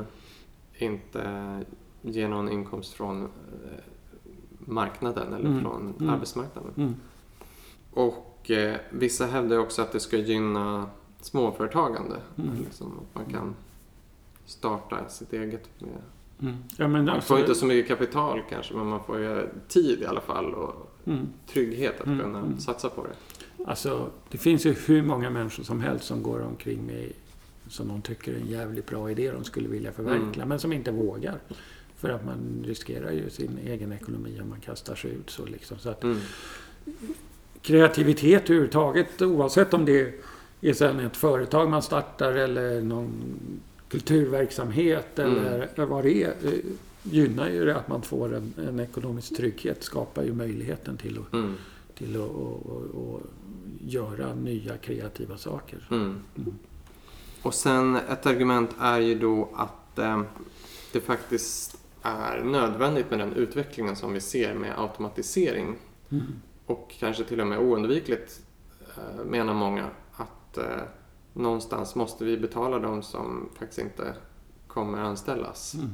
[0.78, 1.24] inte
[2.02, 3.28] ger någon inkomst från
[4.58, 6.14] marknaden eller Mm, från mm.
[6.14, 6.72] arbetsmarknaden.
[6.76, 6.94] Mm.
[7.90, 12.16] Och eh, vissa hävdar också att det ska gynna småföretagande.
[12.38, 12.56] Mm.
[12.58, 13.54] Liksom, att man kan
[14.46, 16.02] starta sitt eget med...
[16.42, 16.54] Mm.
[16.76, 20.06] Ja, men Man får inte så mycket kapital kanske men man får ju tid i
[20.06, 21.28] alla fall och mm.
[21.52, 22.58] trygghet att Mm, kunna mm.
[22.60, 23.64] satsa på det.
[23.66, 27.12] Alltså, det finns ju hur många människor som helst som går omkring med
[27.68, 30.48] som de tycker är en jävligt bra idé de skulle vilja förverkliga, Mm.
[30.48, 31.38] men som inte vågar.
[31.96, 35.46] För att man riskerar ju sin egen ekonomi om man kastar sig ut så.
[35.46, 35.78] Liksom.
[35.78, 36.18] så att Mm.
[37.62, 40.14] kreativitet överhuvudtaget, oavsett om det
[40.60, 43.10] är sen ett företag man startar eller någon
[43.90, 45.36] kulturverksamhet Mm.
[45.38, 46.52] eller vad det är, eh,
[47.02, 51.32] gynnar ju det att man får en, en ekonomisk trygghet, skapar ju möjligheten till att
[51.34, 51.54] Mm.
[51.94, 53.20] till att och, och
[53.80, 55.88] göra nya kreativa saker.
[55.90, 56.22] Mm.
[56.36, 56.54] Mm.
[57.42, 60.22] Och sen ett argument är ju då att eh,
[60.92, 65.76] det faktiskt är nödvändigt med den utvecklingen som vi ser med automatisering.
[66.10, 66.24] Mm.
[66.66, 68.40] Och kanske till och med oundvikligt
[68.96, 70.64] eh, menar många att eh,
[71.42, 74.14] någonstans måste vi betala de som faktiskt inte
[74.66, 75.74] kommer anställas.
[75.74, 75.90] Mm.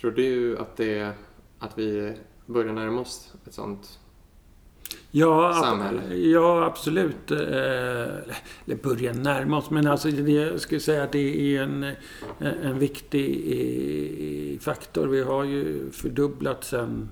[0.00, 1.12] Tror du att, det,
[1.58, 2.14] att vi
[2.46, 3.98] börjar närma oss ett sånt?
[5.10, 6.14] Ja, Samhälle.
[6.14, 7.30] ja, absolut.
[7.30, 9.70] Eh, Eller börja närma oss.
[9.70, 11.86] Men alltså, jag skulle säga att det är en,
[12.40, 15.06] en viktig eh, faktor.
[15.06, 17.08] Vi har ju fördubblat sen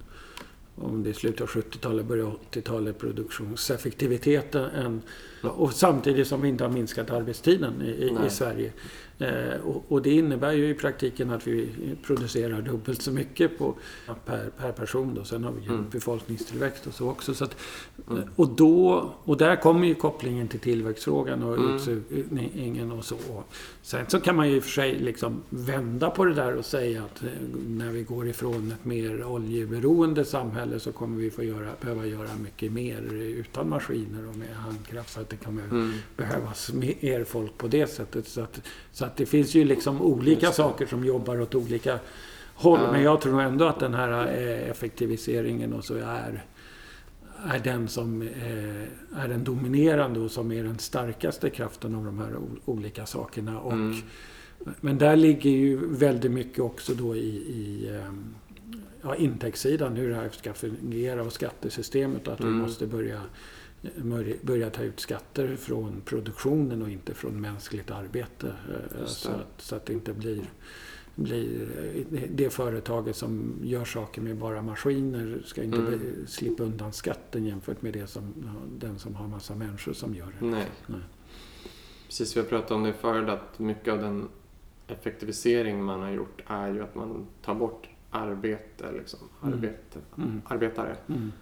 [0.77, 4.65] om det är slutet av 70-talet, början av 80-talet, produktionseffektiviteten.
[4.65, 5.03] än-
[5.43, 8.73] Och samtidigt som vi inte har minskat arbetstiden i, i, i Sverige.
[9.19, 11.69] Eh, och, och det innebär ju i praktiken att vi
[12.03, 13.75] producerar dubbelt så mycket på,
[14.27, 15.15] per, per person.
[15.15, 15.25] Då.
[15.25, 15.87] Sen har vi ju Mm.
[15.91, 17.35] befolkningstillväxt och så också.
[17.35, 17.57] Så att,
[18.11, 18.23] Mm.
[18.37, 21.77] och, då, och där kommer ju kopplingen till tillväxtfrågan och Mm.
[21.77, 23.17] utsugningen och så.
[23.83, 26.65] Sen så kan man ju i och för sig liksom vända på det där och
[26.65, 27.29] säga att eh,
[27.69, 32.29] när vi går ifrån ett mer oljeberoende samhälle så kommer vi få göra, behöva göra
[32.43, 35.13] mycket mer utan maskiner och med handkraft.
[35.13, 35.93] Så att det kommer Mm.
[36.17, 38.29] behövas mer folk på det sättet.
[38.29, 38.61] Så att,
[38.93, 41.99] så att det finns ju liksom olika saker som jobbar åt olika
[42.55, 42.81] håll.
[42.83, 42.93] Ja.
[42.93, 46.45] Men jag tror ändå att den här eh, effektiviseringen och så är,
[47.47, 52.19] är den som eh, är den dominerande och som är den starkaste kraften av de
[52.19, 53.61] här olika sakerna.
[53.61, 53.95] Och, Mm.
[54.81, 58.35] Men där ligger ju väldigt mycket också då i, i ehm,
[59.03, 62.53] ja, intäktssidan, hur det här ska fungera och skattesystemet och att mm.
[62.53, 63.21] vi måste börja,
[64.43, 68.47] börja ta ut skatter från produktionen och inte från mänskligt arbete.
[68.47, 70.45] Eh, så att, så att det inte blir
[71.15, 71.69] blir
[72.31, 76.27] det företaget som gör saker med bara maskiner ska inte mm.
[76.27, 78.35] slippa undan skatten jämfört med det som,
[78.79, 80.47] den som har massa människor som gör det.
[80.47, 80.67] Nej.
[80.87, 81.01] Nej.
[82.07, 84.29] Precis, vi har pratat om det förut att mycket av den
[84.87, 89.21] effektivisering man har gjort är ju att man tar bort arbete, liksom.
[89.43, 89.55] Mm.
[89.55, 90.43] arbete mm.
[90.45, 90.97] arbetare.
[91.09, 91.33] Mm.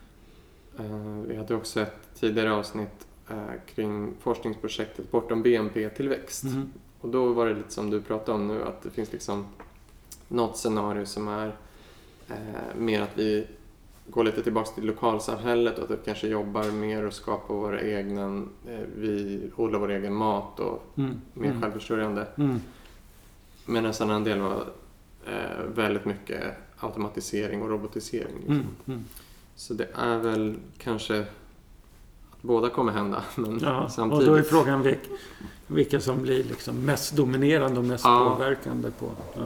[0.80, 6.44] Uh, vi hade också ett tidigare avsnitt uh, kring forskningsprojektet Bortom BNP-tillväxt.
[6.44, 6.72] Mm.
[7.00, 9.46] Och då var det lite som du pratade om nu att det finns liksom
[10.28, 11.46] något scenario som är
[12.30, 13.46] uh, mer att vi
[14.06, 18.44] går lite tillbaka till lokalsamhället och att vi kanske jobbar mer och skapar våra egna,
[18.96, 21.20] vi odlar vår egen mat och mm.
[21.34, 21.62] mer mm.
[21.62, 22.26] självförsörjande.
[22.36, 22.60] Mm.
[23.66, 24.66] Medan en annan del var
[25.26, 26.42] eh, väldigt mycket
[26.78, 28.34] automatisering och robotisering.
[28.36, 28.54] Liksom.
[28.54, 29.04] Mm, mm.
[29.62, 31.20] Så det är väl kanske
[32.30, 33.24] att båda kommer hända.
[33.34, 34.28] Men ja, samtidigt.
[34.28, 35.08] Och då är frågan vilka,
[35.66, 38.30] vilka som blir liksom mest dominerande och mest ja.
[38.30, 39.10] påverkande på.
[39.34, 39.42] Ja.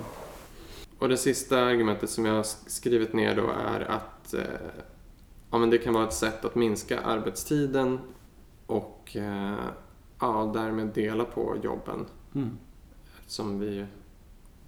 [0.99, 4.41] Och det sista argumentet som jag har skrivit ner då är att eh,
[5.51, 7.99] ja, men det kan vara ett sätt att minska arbetstiden
[8.67, 9.55] och eh,
[10.21, 12.07] ja, därmed dela på jobben.
[12.35, 12.59] Mm.
[13.21, 13.87] Eftersom vi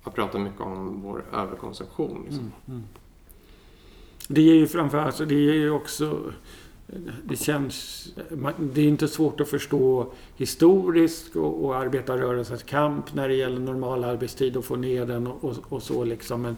[0.02, 2.22] har pratat mycket om vår överkonsumtion.
[2.24, 2.52] Liksom.
[2.66, 2.84] Mm, mm.
[4.30, 6.32] Det ger ju framförallt, det ger ju också
[7.24, 8.08] det känns...
[8.58, 14.04] Det är inte svårt att förstå historiskt och, och arbetarrörelsens kamp när det gäller normal
[14.04, 16.42] arbetstid och få ner den och, och, och, så liksom.
[16.42, 16.56] Men,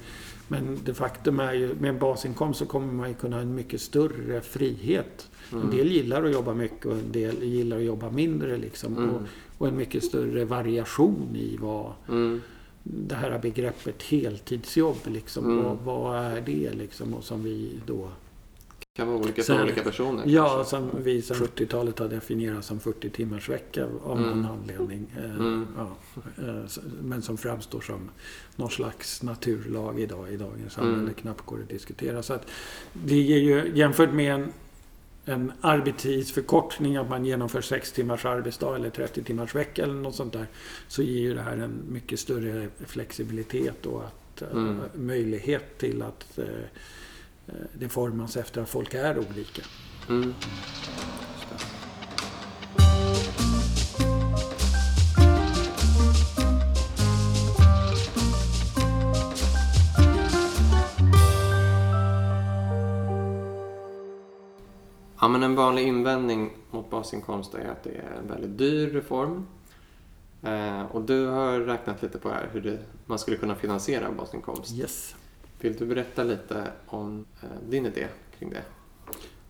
[0.48, 3.54] men det faktum är ju med en basinkomst så kommer man ju kunna ha en
[3.54, 5.30] mycket större frihet.
[5.52, 5.64] Mm.
[5.64, 8.96] En del gillar att jobba mycket och en del gillar att jobba mindre liksom.
[8.96, 9.10] Mm.
[9.10, 9.20] Och,
[9.58, 12.40] och, en mycket större variation i vad mm
[12.82, 14.96] det här begreppet heltidsjobb.
[15.06, 15.64] Liksom, mm.
[15.64, 17.14] vad, vad, är det liksom?
[17.14, 18.10] Och som vi då...
[18.92, 20.24] Kan vara olika för olika personer.
[20.26, 20.70] Ja, kanske.
[20.70, 24.30] som vi sedan 70-talet har definierat som 40 timmars vecka av mm.
[24.30, 25.06] någon anledning.
[25.16, 25.66] Eh, mm.
[25.76, 25.96] Ja,
[26.38, 28.10] eh, men som framstår som
[28.56, 30.98] någon slags naturlag idag i dagens samhälle.
[30.98, 31.14] Mm.
[31.14, 32.22] Knappt går att diskutera.
[32.22, 32.46] Så att
[32.92, 34.52] det är ju jämfört med en
[35.24, 40.32] en arbetstidsförkortning, att man genomför 6 timmars arbetsdag eller 30 timmars vecka eller något sånt
[40.32, 40.46] där,
[40.88, 44.80] så ger ju det här en mycket större flexibilitet och att, eh, mm.
[44.94, 46.44] möjlighet till att äh,
[47.72, 49.62] det formas efter att folk är olika.
[50.08, 50.34] Mm.
[65.20, 69.46] Ja, men en vanlig invändning mot basinkomst är att det är en väldigt dyr reform.
[70.42, 74.72] Eh, och du har räknat lite på här hur det, man skulle kunna finansiera basinkomst.
[74.72, 75.14] Yes.
[75.60, 78.06] Vill du berätta lite om eh, din idé
[78.38, 78.62] kring det?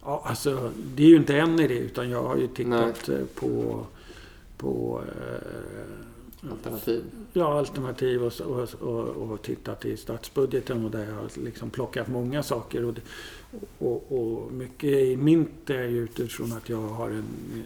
[0.03, 3.27] Ja, alltså det är ju inte en idé utan jag har ju tittat Nej.
[3.35, 3.85] på,
[4.57, 6.01] på eh,
[6.51, 7.05] Alternativ?
[7.33, 12.09] Ja, alternativ och, och, och, och tittat i statsbudgeten och där jag har liksom plockat
[12.09, 12.85] många saker.
[12.85, 12.95] Och
[13.79, 17.25] och, och, mycket i mint är ju utifrån att jag har en,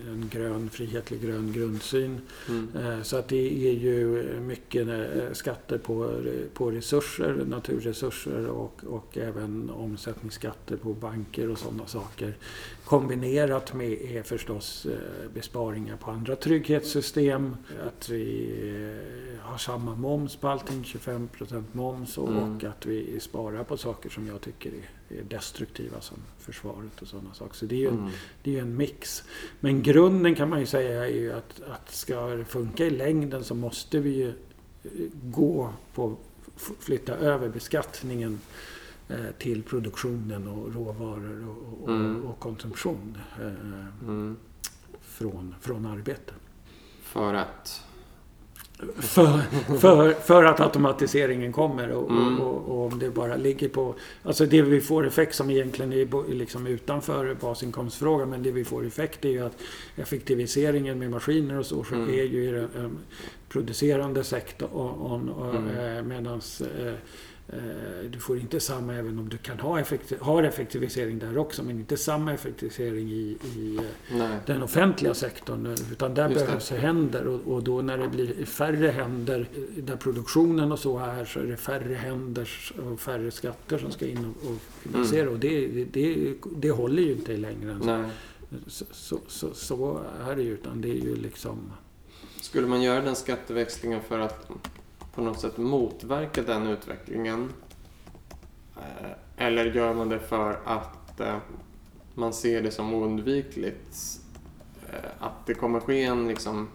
[0.09, 2.21] en grön, frihetlig grön grundsyn.
[2.49, 2.69] Mm.
[2.77, 6.21] Eh, så att det är ju mycket eh, skatter på,
[6.55, 12.37] på resurser, naturresurser och, och även omsättningsskatter på banker och sådana saker.
[12.85, 17.57] Kombinerat med är förstås eh, besparingar på andra trygghetssystem.
[17.87, 18.51] Att vi
[19.41, 22.57] har samma moms på allting, 25% moms och, mm.
[22.57, 24.71] och att vi sparar på saker som jag tycker
[25.09, 27.55] är, destruktiva som försvaret och sådana saker.
[27.55, 28.11] Så det är ju en, mm.
[28.43, 29.25] det är en mix.
[29.61, 33.45] Men grunden kan man ju säga är ju att, att ska det funka i längden
[33.45, 34.91] så måste vi ju eh,
[35.23, 36.17] gå på
[36.79, 38.74] flytta över beskattningen eh,
[39.39, 42.25] till produktionen och råvaror och, och, mm.
[42.25, 44.37] och konsumtion eh, mm.
[45.03, 46.33] från, från arbete.
[47.03, 47.85] För att
[48.97, 49.41] för,
[49.79, 52.41] för, för att automatiseringen kommer och, mm.
[52.41, 53.95] och, om det bara ligger på...
[54.23, 58.87] Alltså det vi får effekt som egentligen är liksom utanför basinkomstfrågan men det vi får
[58.87, 59.57] effekt är ju att
[59.97, 62.09] effektiviseringen med maskiner och så mm.
[62.09, 62.99] är ju i den
[63.49, 66.97] producerande sektorn mm.
[67.49, 71.19] Eh, eh, Eh, du får inte samma, även om du kan ha effektiv, har effektivisering
[71.19, 73.81] där också, men inte samma effektivisering i, i
[74.11, 75.77] eh, den offentliga sektorn.
[75.93, 76.77] Utan där Just behövs det.
[76.77, 81.41] händer och, och, då när det blir färre händer där produktionen och så är så
[81.41, 82.49] är det färre händer
[82.93, 85.23] och färre skatter som ska in och, och finansiera.
[85.23, 85.35] Mm.
[85.35, 88.11] Och det, det, det, håller ju inte i längden.
[88.67, 91.73] Så, så, så, så, är det ju, utan det är ju liksom...
[92.41, 94.51] Skulle man göra den skatteväxlingen för att
[95.15, 97.53] på något sätt motverka den utvecklingen?
[98.77, 101.39] Eh, eller gör man det för att eh,
[102.15, 104.21] man ser det som oundvikligt?
[104.93, 106.69] Eh, att det kommer ske en liksom,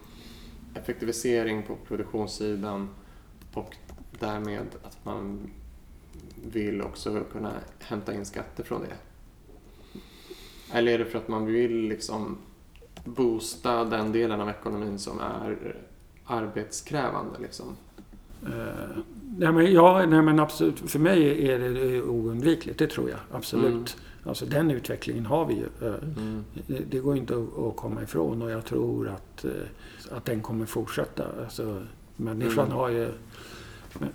[0.76, 2.90] effektivisering på produktionssidan
[3.54, 3.76] och
[4.20, 5.52] därmed att man
[6.52, 8.96] vill också kunna hämta in skatter från det?
[10.74, 12.38] Eller är det för att man vill liksom
[13.06, 15.76] boosta den delen av ekonomin som är
[16.26, 17.40] arbetskrävande?
[17.40, 17.78] Liksom?
[18.44, 19.04] Uh,
[19.38, 20.80] nej men, ja, nej men absolut.
[20.80, 23.20] För mig är det oundvikligt, det tror jag.
[23.32, 23.74] Absolut.
[23.74, 23.86] Mm.
[24.24, 25.88] Alltså den utvecklingen har vi ju.
[25.88, 26.44] Uh, mm.
[26.68, 29.52] det, det, går inte att, komma ifrån och jag tror att, uh,
[30.12, 31.24] att den kommer fortsätta.
[31.44, 31.84] Alltså,
[32.16, 32.78] människan mm.
[32.78, 33.12] har ju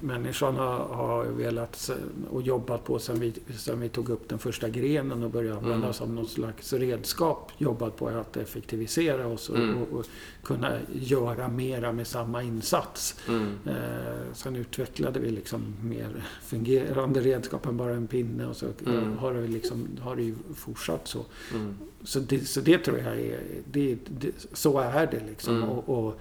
[0.01, 1.91] människan har, har velat
[2.31, 5.77] och jobbat på sen vi, sen vi tog upp den första grenen och började använda
[5.77, 5.93] mm.
[5.93, 7.53] som något slags redskap.
[7.59, 9.83] Jobbat på att effektivisera oss och, mm.
[9.83, 10.07] och, och
[10.43, 13.21] kunna göra mera med samma insats.
[13.29, 13.59] Mm.
[13.67, 19.19] Eh, sen utvecklade vi liksom mer fungerande redskap än bara en pinne och så mm.
[19.19, 21.25] har, det liksom, har det ju fortsatt så.
[21.55, 21.75] Mm.
[22.03, 23.41] Så, det, så det tror jag är,
[23.73, 25.57] det, det så är det liksom.
[25.57, 25.69] Mm.
[25.69, 26.21] och, och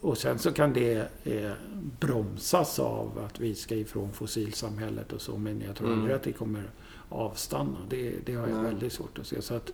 [0.00, 1.52] och sen så kan det eh,
[2.00, 5.38] bromsas av att vi ska ifrån fossilsamhället och så.
[5.38, 5.98] Men jag tror mm.
[5.98, 6.70] aldrig att det kommer
[7.08, 7.78] avstanna.
[7.88, 8.64] Det, det har jag Nej.
[8.64, 9.42] väldigt svårt att se.
[9.42, 9.72] Så att,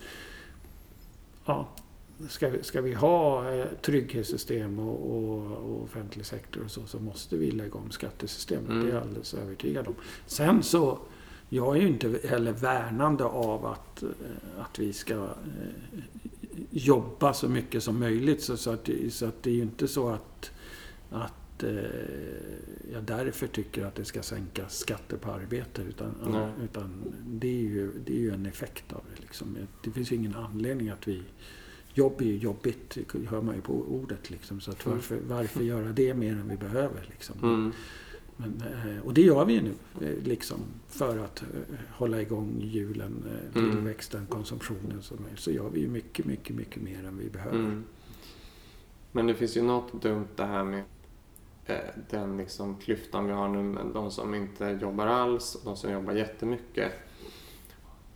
[1.45, 1.69] ja,
[2.29, 6.99] ska, vi, ska vi ha eh, trygghetssystem och, och, och, offentlig sektor och så, så
[6.99, 8.71] måste vi lägga om skattesystemet.
[8.71, 8.83] Mm.
[8.83, 9.95] Det är jag alldeles övertygad om.
[10.27, 10.99] Sen så,
[11.49, 14.09] jag är ju inte heller värnande av att, eh,
[14.61, 16.01] att vi ska eh,
[16.71, 18.43] jobba så mycket som möjligt.
[18.43, 20.51] Så, så, att, så att det är ju inte så att,
[21.11, 21.71] att eh,
[22.93, 25.83] jag därför tycker att det ska sänkas skatter på arbete.
[25.83, 26.15] Utan,
[26.65, 29.23] utan det, är ju, det är ju en effekt av det.
[29.23, 29.57] Liksom.
[29.85, 31.23] Det finns ju ingen anledning att vi...
[31.97, 32.99] Jobb är ju jobbigt,
[33.29, 34.31] hör man ju på ordet.
[34.31, 34.61] Liksom.
[34.61, 37.07] Så att varför, varför göra det mer än vi behöver?
[37.11, 37.39] Liksom.
[37.43, 37.73] Mm.
[38.37, 39.75] Men, eh, och det gör vi ju nu,
[40.07, 40.59] eh, liksom,
[40.89, 41.47] för att eh,
[41.91, 43.25] hålla igång hjulen,
[43.55, 43.71] mm.
[43.71, 44.31] tillväxten, mm.
[44.31, 45.03] konsumtionen.
[45.37, 47.59] Så gör vi ju mycket, mycket, mycket mer än vi behöver.
[47.59, 47.85] Mm.
[49.13, 50.83] Men det finns ju något dumt det här med
[52.11, 55.93] den liksom klyftan vi har nu med de som inte jobbar alls och de som
[55.93, 56.93] jobbar jättemycket.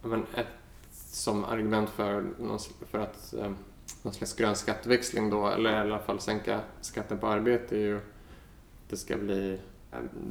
[0.02, 0.46] Men ett
[0.92, 2.26] som argument för,
[2.90, 3.34] för att
[4.02, 7.96] någon slags grön skatteväxling då, eller i alla fall sänka skatten på arbete är ju
[7.96, 8.02] att
[8.88, 9.58] det ska bli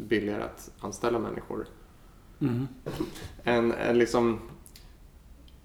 [0.07, 1.67] billigare att anställa människor.
[2.41, 2.67] Mm.
[3.43, 4.39] En, en liksom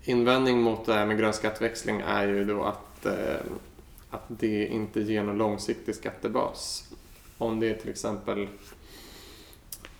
[0.02, 3.40] invändning mot det här med grön skatteväxling är ju då att, eh,
[4.10, 6.90] att det inte ger någon långsiktig skattebas.
[7.38, 8.48] Om det är till exempel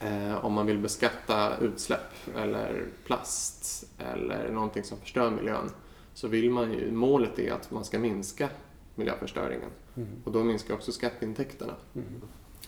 [0.01, 5.71] eh, om man vill beskatta utsläpp eller plast eller någonting som förstör miljön
[6.15, 8.49] så vill man ju, målet är att man ska minska
[8.95, 10.09] miljöförstöringen mm.
[10.25, 11.75] och då minskar också skatteintäkterna.
[11.95, 12.23] Mm.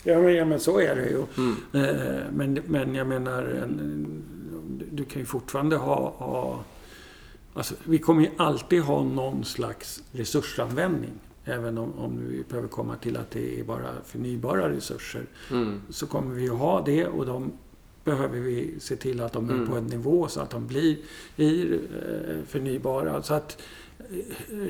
[0.04, 1.24] Ja men, ja, men så är det ju.
[1.36, 1.56] Mm.
[1.72, 3.68] Eh, men, men jag menar,
[4.90, 6.64] du kan ju fortfarande ha, ha
[7.54, 11.12] Alltså, vi kommer ju alltid ha någon slags resursanvändning.
[11.44, 15.26] Även om, om vi behöver komma till att det är bara förnybara resurser.
[15.50, 15.80] Mm.
[15.90, 17.52] Så kommer vi att ha det och de
[18.04, 19.66] behöver vi se till att de är mm.
[19.68, 20.96] på en nivå så att de blir
[21.36, 23.22] eh, förnybara.
[23.22, 23.62] Så att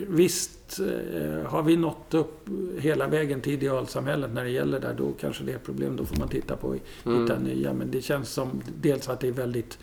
[0.08, 2.48] Visst, eh, har vi nått upp
[2.78, 5.96] hela vägen till idealsamhället när det gäller där, då kanske det är ett problem.
[5.96, 7.22] Då får man titta på mm.
[7.22, 7.72] hitta nya.
[7.72, 9.78] Men det känns som dels att det är väldigt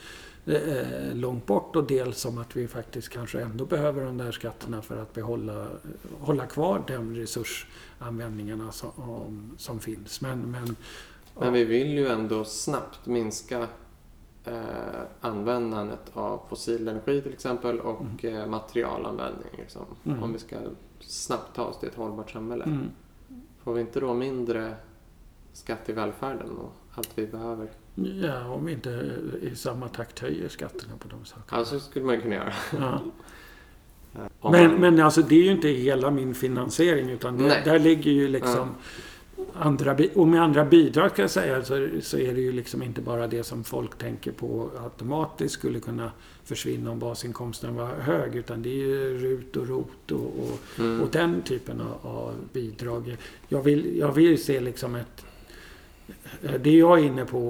[0.45, 4.81] eh, långt bort och dels som att vi faktiskt kanske ändå behöver de där skatterna
[4.81, 5.67] för att behålla,
[6.19, 10.21] hålla kvar de resursanvändningarna som, som finns.
[10.21, 10.75] Men, men,
[11.39, 13.67] men vi vill ju ändå snabbt minska
[14.45, 18.41] eh, användandet av fossil energi till exempel och mm.
[18.41, 19.49] eh, materialanvändning.
[19.57, 20.23] Liksom, mm.
[20.23, 20.57] Om vi ska
[20.99, 22.63] snabbt ta oss till ett hållbart samhälle.
[22.63, 22.91] Mm.
[23.63, 24.75] Får vi inte då mindre
[25.53, 27.69] skatt i välfärden och allt vi behöver?
[27.95, 31.59] Ja, om vi inte i samma takt höjer skatterna på de sakerna.
[31.59, 32.53] Ja, så skulle man kunna göra.
[34.41, 34.51] Ja.
[34.51, 38.27] men, men alltså det är ju inte hela min finansiering utan det, där ligger ju
[38.27, 38.67] liksom ja
[39.53, 43.01] andra, och med andra bidrag kan jag säga så, så är det ju liksom inte
[43.01, 46.11] bara det som folk tänker på automatiskt skulle kunna
[46.43, 48.35] försvinna om basinkomsten var hög.
[48.35, 51.01] Utan det är ju RUT och ROT och, och, mm.
[51.01, 53.17] och den typen av, av, bidrag.
[53.47, 55.25] Jag vill, jag vill se liksom ett
[56.59, 57.47] det jag är inne på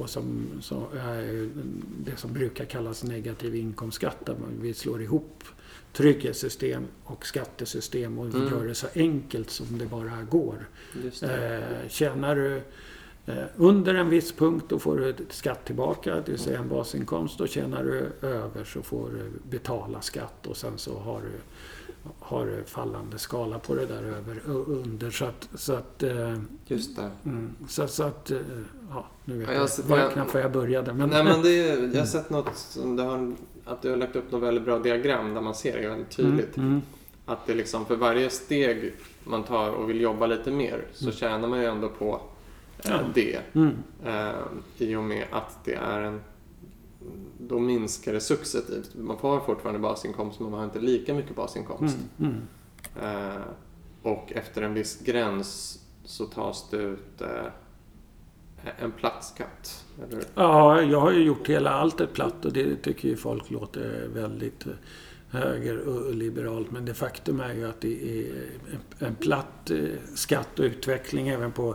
[0.00, 1.48] och som, som är
[2.04, 5.44] det som brukar kallas negativ inkomstskatt, där vi slår ihop
[5.96, 8.48] trygghetssystem och skattesystem och mm.
[8.48, 10.68] gör det så enkelt som det bara går.
[11.22, 12.62] Eh, tjänar du
[13.26, 17.40] eh, under en viss punkt då får du skatt tillbaka, det vill säga en basinkomst.
[17.40, 21.32] Och tjänar du över så får du betala skatt och sen så har du
[22.18, 25.10] har fallande skala på det där över och under.
[25.10, 25.48] Så att...
[25.54, 27.10] Så att eh, Just det.
[27.24, 28.30] Mm, så, så att...
[28.30, 28.38] eh,
[28.90, 30.92] Ja, nu vet Ja, jag, jag var jag- knappt var jag började.
[30.92, 33.34] Men, Nej men det är, jag har sett något som det har,
[33.66, 36.56] att du har lagt upp något väldigt bra diagram där man ser det väldigt tydligt.
[36.56, 36.82] Mm, mm,
[37.26, 38.94] Att det liksom för varje steg
[39.24, 41.16] man tar och vill jobba lite mer så Mm.
[41.16, 42.20] tjänar man ju ändå på
[42.84, 43.00] eh, Ja.
[43.14, 43.40] det.
[43.54, 44.32] mm, Eh,
[44.78, 46.20] I och med att det är en...
[47.40, 48.94] Då minskar det successivt.
[48.94, 51.96] Man får fortfarande basinkomst men man har inte lika mycket basinkomst.
[52.18, 52.32] mm,
[53.00, 53.26] mm.
[53.32, 53.40] Eh,
[54.02, 57.46] och efter en viss gräns så tas det ut eh,
[58.78, 59.84] en plattskatt.
[60.08, 60.22] Eller?
[60.34, 64.66] Ja, jag har ju gjort hela alltet platt och det tycker ju folk låter väldigt
[64.66, 64.72] eh,
[65.28, 66.70] höger och liberalt.
[66.70, 68.26] Men det faktum är ju att det är
[68.72, 69.78] en- en platt eh,
[70.14, 71.74] skatt och utveckling även på,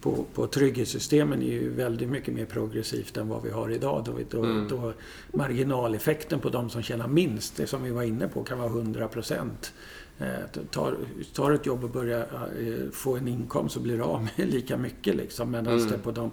[0.00, 4.02] på, på trygghetssystemen är ju väldigt mycket mer progressivt än vad vi har idag.
[4.06, 4.68] Då, då, Mm.
[4.68, 4.92] då
[5.32, 9.08] marginaleffekten på de som tjänar minst, det som vi var inne på, kan vara 100
[9.08, 9.72] procent.
[10.18, 10.96] Eh, tar,
[11.34, 12.20] tar ett jobb och börjar
[12.58, 15.50] eh, få en inkomst så blir av med lika mycket liksom.
[15.50, 15.88] Medan Mm.
[15.90, 16.30] det på de,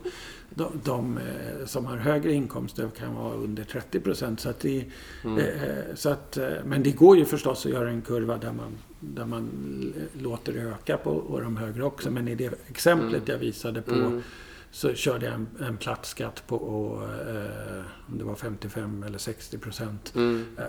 [0.50, 4.40] de, de eh, som har högre inkomster kan vara under 30 procent.
[4.40, 4.86] Så att det,
[5.24, 5.42] Mm.
[5.96, 9.26] så att, eh, men det går ju förstås att göra en kurva där man, där
[9.26, 9.50] man
[10.14, 12.12] låter det öka på och de högre också.
[12.12, 13.32] Men i det exemplet Mm.
[13.32, 14.22] jag visade på Mm.
[14.72, 16.56] så körde jag en, en platt skatt på
[17.28, 17.82] eh,
[18.12, 20.14] om det var 55 eller 60 procent.
[20.16, 20.46] Mm.
[20.58, 20.64] Eh,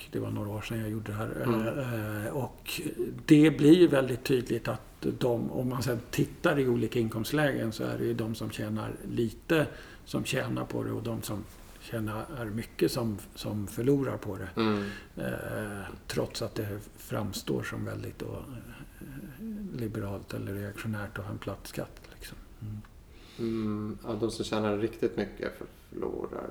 [0.00, 1.42] Och det var några år sedan jag gjorde det här.
[1.44, 2.26] Mm.
[2.26, 2.80] Eh, Och
[3.26, 7.98] det blir väldigt tydligt att de, om man sedan tittar i olika inkomstlägen så är
[7.98, 9.66] det ju de som tjänar lite
[10.04, 11.44] som tjänar på det och de som
[11.80, 14.48] tjänar mycket som, som förlorar på det.
[14.60, 14.84] Mm.
[15.16, 21.38] Eh, trots att det framstår som väldigt då, eh, liberalt eller reaktionärt att ha en
[21.38, 22.00] platt skatt.
[22.14, 22.38] Liksom.
[22.62, 22.80] Mm.
[23.38, 23.98] Mm.
[24.06, 25.52] Ja, de som tjänar riktigt mycket
[25.90, 26.50] förlorar.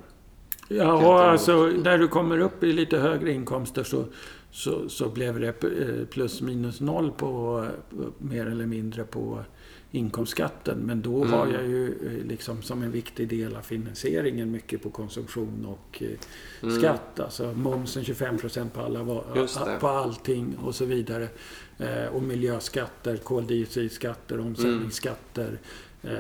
[0.72, 4.05] Ja, alltså när du kommer upp i lite högre inkomster så,
[4.51, 7.65] så, så blev det eh, plus minus noll på
[8.17, 9.39] mer eller mindre på
[9.91, 10.78] inkomstskatten.
[10.80, 11.34] Men då Mm.
[11.34, 16.03] har jag ju eh, liksom som en viktig del av finansieringen mycket på konsumtion och
[16.03, 16.09] eh,
[16.63, 16.80] Mm.
[16.80, 17.20] skatt.
[17.20, 19.05] Alltså momsen 25% på, alla,
[19.80, 21.28] på allting och så vidare.
[22.11, 25.59] Och miljöskatter, koldioxidskatter, omsättningsskatter.
[26.04, 26.12] Eh,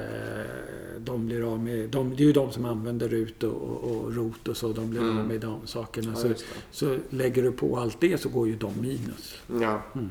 [0.99, 4.15] de blir av med, de, det är ju de som använder RUT och, och, och
[4.15, 4.67] ROT och så.
[4.73, 5.17] De blir Mm.
[5.19, 6.11] av med de sakerna.
[6.11, 6.33] Ja, så,
[6.71, 9.35] så lägger du på allt det så går ju de minus.
[9.61, 10.09] Ja, Mm.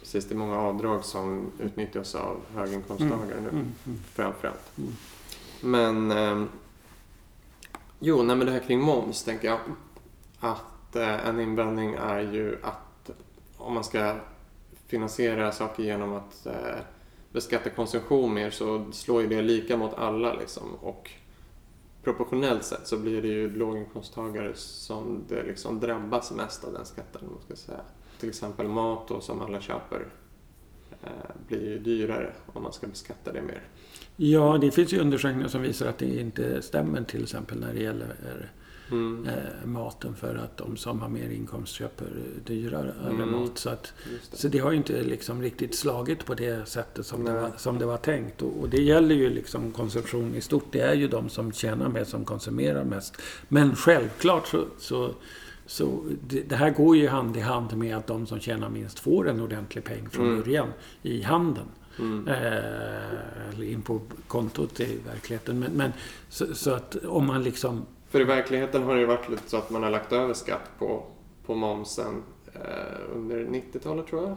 [0.00, 0.24] precis.
[0.24, 3.48] Det är många avdrag som utnyttjas av höginkomsttagare nu.
[3.48, 4.78] Mm, mm, Framförallt.
[4.78, 4.90] Mm.
[5.60, 6.10] Men...
[6.18, 6.48] ehm,
[7.98, 9.58] jo, nej men det här kring moms tänker jag.
[10.40, 13.10] Att eh, en invändning är ju att
[13.56, 14.16] om man ska
[14.86, 16.52] finansiera saker genom att eh,
[17.32, 20.74] beskattar konsumtion mer så slår ju det lika mot alla liksom.
[20.80, 21.10] Och
[22.04, 27.20] proportionellt sett så blir det ju låginkomsttagare som det liksom drabbas mest av den skatten.
[27.30, 27.80] Man ska säga.
[28.20, 30.06] Till exempel mat då, som alla köper
[31.02, 31.08] eh,
[31.48, 33.62] blir ju dyrare om man ska beskatta det mer.
[34.16, 37.80] Ja, det finns ju undersökningar som visar att det inte stämmer till exempel när det
[37.80, 38.50] gäller
[38.90, 42.06] Mm, eh, maten för att de som har mer inkomst köper
[42.46, 43.30] dyrare Mm.
[43.32, 43.58] mat.
[43.58, 43.92] Så, att,
[44.30, 44.36] det.
[44.36, 47.78] så det har ju inte liksom riktigt slagit på det sättet som, det var, som
[47.78, 48.42] det var tänkt.
[48.42, 50.66] Och, och det gäller ju liksom konsumtion i stort.
[50.72, 53.16] Det är ju de som tjänar mest som konsumerar mest.
[53.48, 55.14] Men självklart så, så
[55.66, 58.98] så det, det här går ju hand i hand med att de som tjänar minst
[58.98, 60.40] får en ordentlig peng från Mm.
[60.40, 60.68] början
[61.02, 61.64] i handen.
[61.98, 62.28] Mm.
[62.28, 65.58] Eh, in på kontot i verkligheten.
[65.58, 65.92] Men, men
[66.28, 67.86] så, så att om man liksom...
[68.10, 70.70] För i verkligheten har det ju varit lite så att man har lagt över skatt
[70.78, 71.02] på,
[71.46, 72.22] på momsen
[72.54, 74.36] eh, under 90-talet tror jag.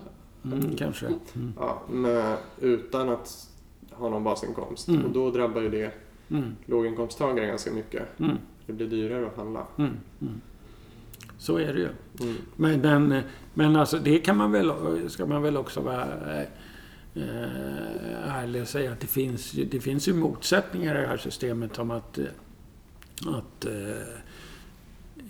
[0.53, 1.05] Mm, kanske.
[1.05, 3.49] Mm, Ja, med, utan att
[3.91, 4.87] ha någon basinkomst.
[4.87, 5.05] Mm.
[5.05, 5.91] Och då drabbar ju det
[6.29, 8.19] mm, låginkomsttagare ganska mycket.
[8.19, 9.67] mm, Det blir dyrare att handla.
[9.77, 10.41] mm, mm.
[11.37, 11.89] Så är det ju.
[12.55, 13.21] Men, men,
[13.53, 14.71] men alltså det kan man väl,
[15.09, 16.03] ska man väl också vara
[16.35, 16.47] eh,
[18.27, 21.91] ärlig och säga att det finns, det finns ju motsättningar i det här systemet om
[21.91, 22.25] att, eh,
[23.25, 23.97] att eh,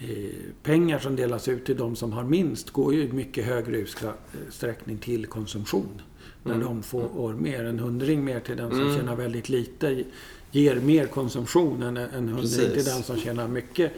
[0.10, 3.78] eh, pengar som delas ut till de som har minst går ju i mycket högre
[3.78, 6.02] utsträckning till konsumtion.
[6.44, 6.66] När Mm.
[6.68, 7.64] de får mer.
[7.64, 8.96] En hundring mer till den som Mm.
[8.96, 10.04] tjänar väldigt lite
[10.52, 12.74] ger mer konsumtion än en hundring Precis.
[12.74, 13.92] till den som tjänar mycket.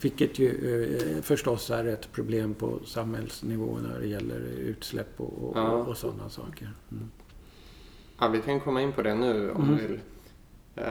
[0.00, 5.56] Vilket ju eh, förstås är ett problem på samhällsnivå när det gäller utsläpp och, och,
[5.56, 5.70] Ja.
[5.70, 6.70] och sådana saker.
[6.92, 7.10] Mm.
[8.18, 9.76] Ja, vi kan komma in på det nu om Mm.
[9.76, 10.00] du vill.
[10.76, 10.84] Eh,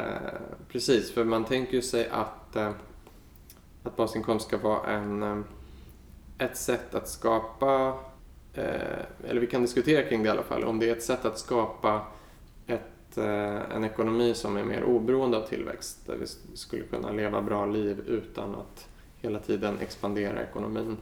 [0.71, 2.71] precis, för man tänker ju sig att, eh,
[3.83, 5.39] att basinkomst ska vara en, eh,
[6.37, 7.99] ett sätt att skapa,
[8.53, 11.25] eh, eller vi kan diskutera kring det i alla fall, om det är ett sätt
[11.25, 12.01] att skapa
[12.67, 16.07] ett, eh, en ekonomi som är mer oberoende av tillväxt.
[16.07, 16.27] Där vi
[16.57, 18.87] skulle kunna leva bra liv utan att
[19.21, 20.97] hela tiden expandera ekonomin.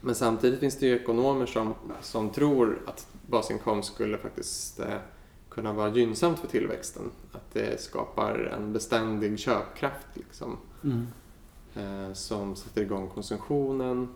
[0.00, 4.96] Men samtidigt finns det ju ekonomer som, som tror att basinkomst skulle faktiskt eh,
[5.60, 7.10] kunna vara gynnsamt för tillväxten.
[7.32, 11.06] Att det skapar en beständig köpkraft liksom, Mm.
[11.74, 14.08] eh, som sätter igång konsumtionen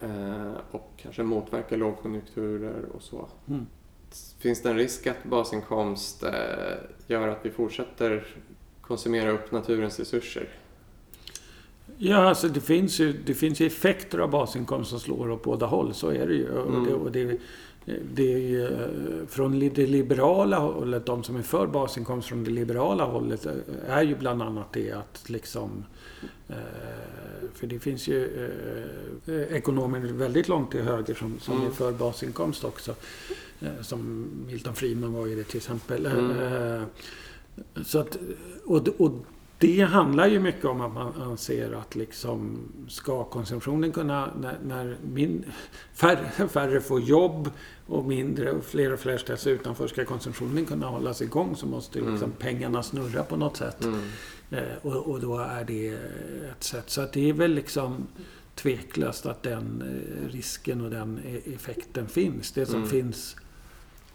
[0.00, 3.28] eh, och kanske motverkar lågkonjunkturer och så.
[3.48, 3.66] Mm.
[4.38, 6.32] Finns det en risk att basinkomst eh,
[7.06, 8.26] gör att vi fortsätter
[8.80, 10.48] konsumera upp naturens resurser?
[11.98, 15.66] Ja, alltså det finns ju, det finns ju effekter av basinkomst som slår åt båda
[15.66, 15.94] håll.
[15.94, 16.50] Så är det ju.
[16.58, 16.84] Och Mm.
[16.84, 17.38] det, och det,
[18.14, 22.50] det är ju eh, från det liberala hållet, de som är för basinkomst från det
[22.50, 23.52] liberala hållet, eh,
[23.88, 25.84] är ju bland annat det att liksom...
[26.48, 26.56] eh,
[27.54, 28.48] För det finns ju
[29.50, 31.66] ekonomer väldigt långt till höger som, som Mm.
[31.66, 32.94] är för basinkomst också.
[33.82, 36.06] Som Milton Friedman var ju det till exempel.
[36.06, 36.84] Mm.
[37.84, 38.18] Så att,
[38.64, 39.12] och, och
[39.60, 42.58] det handlar ju mycket om att man anser att liksom
[42.88, 45.44] ska konsumtionen kunna, när, när min,
[45.94, 47.50] färre, färre får jobb
[47.86, 51.98] och mindre och fler och fler ställs utanför, ska konsumtionen kunna hållas igång så måste
[51.98, 52.32] liksom Mm.
[52.38, 53.84] pengarna snurra på något sätt.
[53.84, 54.00] Mm.
[54.50, 55.88] Eh, och, och då är det
[56.50, 56.90] ett sätt.
[56.90, 58.06] Så att det är väl liksom
[58.54, 62.52] tveklöst att den eh, risken och den e- effekten finns.
[62.52, 62.88] Det som Mm.
[62.88, 63.36] finns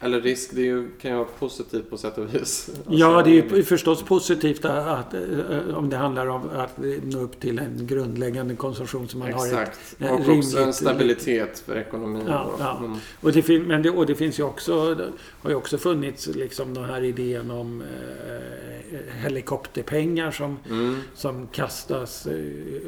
[0.00, 2.70] Eller risk, det ju, kan ju vara positivt på sätt och vis.
[2.88, 6.78] Ja, Alltså, det är ju förstås positivt att, att, eh, om det handlar om att
[7.02, 9.46] nå upp till en grundläggande konsumtion som man har.
[9.46, 9.96] Exakt.
[9.98, 12.22] ett Och rimligt- också en stabilitet för ekonomin.
[12.28, 12.78] Ja, och- ja.
[12.78, 12.96] Mm.
[13.20, 15.08] Och det, men det, och det finns ju också, det
[15.42, 21.00] har ju också funnits liksom den här idén om eh, helikopterpengar som, Mm.
[21.14, 22.34] som kastas eh,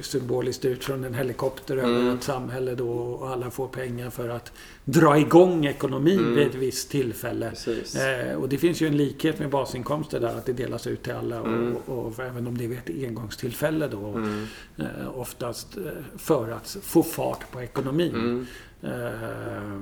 [0.02, 2.14] symboliskt ut från en helikopter över Mm.
[2.16, 4.52] ett samhälle då och alla får pengar för att
[4.84, 6.34] dra igång ekonomin Mm.
[6.34, 7.52] vid ett visst tillfälle.
[7.96, 11.12] Eh, och det finns ju en likhet med basinkomster där, att det delas ut till
[11.12, 11.36] alla.
[11.36, 11.76] Mm.
[11.76, 14.06] Och, och även om det är ett engångstillfälle då.
[14.08, 14.46] Mm.
[14.76, 15.82] Eh, oftast eh,
[16.16, 18.14] för att få fart på ekonomin.
[18.14, 18.46] Mm.
[18.82, 19.80] Eh,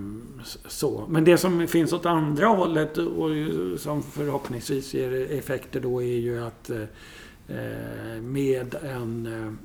[0.69, 1.05] så.
[1.09, 3.31] Men det som finns åt andra hållet och
[3.79, 9.59] som förhoppningsvis ger effekter då är ju att eh, med en,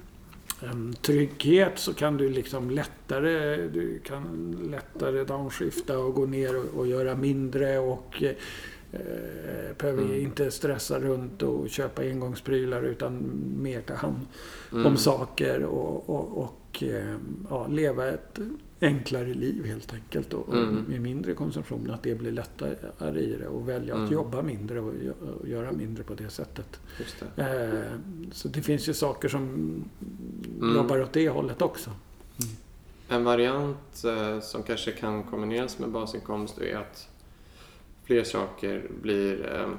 [0.61, 6.65] en trygghet så kan du liksom lättare, du kan lättare downshifta och gå ner och,
[6.79, 8.35] och göra mindre och eh,
[9.77, 10.21] behöver Mm.
[10.21, 13.31] inte stressa runt och köpa engångsprylar utan
[13.61, 14.19] mer ta hand
[14.71, 14.85] Mm.
[14.85, 17.15] om saker och, och, och eh,
[17.49, 18.39] ja, leva ett
[18.81, 20.33] enklare liv helt enkelt.
[20.33, 20.83] Och, och Mm.
[20.87, 22.75] med mindre konsumtion, att det blir lättare
[23.19, 24.05] i det och välja Mm.
[24.05, 24.93] att jobba mindre och,
[25.41, 26.79] och göra mindre på det sättet.
[27.35, 27.41] Det.
[27.41, 27.99] Eh,
[28.31, 29.43] så det finns ju saker som
[30.61, 30.75] Mm.
[30.75, 31.89] jobbar åt det hållet också.
[33.09, 37.07] En variant eh, som kanske kan kombineras med basinkomst är att
[38.03, 39.69] fler saker blir eh,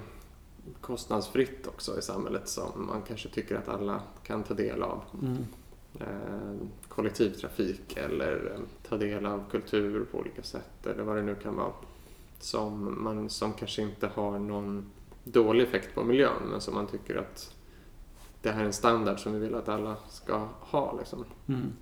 [0.81, 5.03] kostnadsfritt också i samhället som man kanske tycker att alla kan ta del av.
[5.23, 5.37] Mm.
[6.95, 11.73] Kollektivtrafik eller ta del av kultur på olika sätt eller vad det nu kan vara.
[12.41, 14.91] Som, man, som kanske inte har någon
[15.25, 17.55] dålig effekt på miljön men som man tycker att
[18.43, 20.97] det här är en standard som vi vill att alla ska ha.
[20.99, 21.25] Liksom.
[21.49, 21.73] Mm.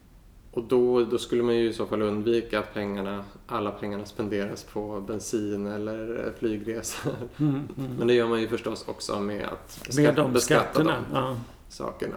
[0.53, 4.65] Och då, då skulle man ju i så fall undvika att pengarna, alla pengarna spenderas
[4.65, 7.13] på bensin eller flygresor.
[7.37, 7.55] Mm.
[7.79, 7.97] Mm.
[7.99, 10.97] Men det gör man ju förstås också med att Med beskatta, de beskatta skatterna.
[11.11, 11.37] de Ja.
[11.69, 12.17] sakerna.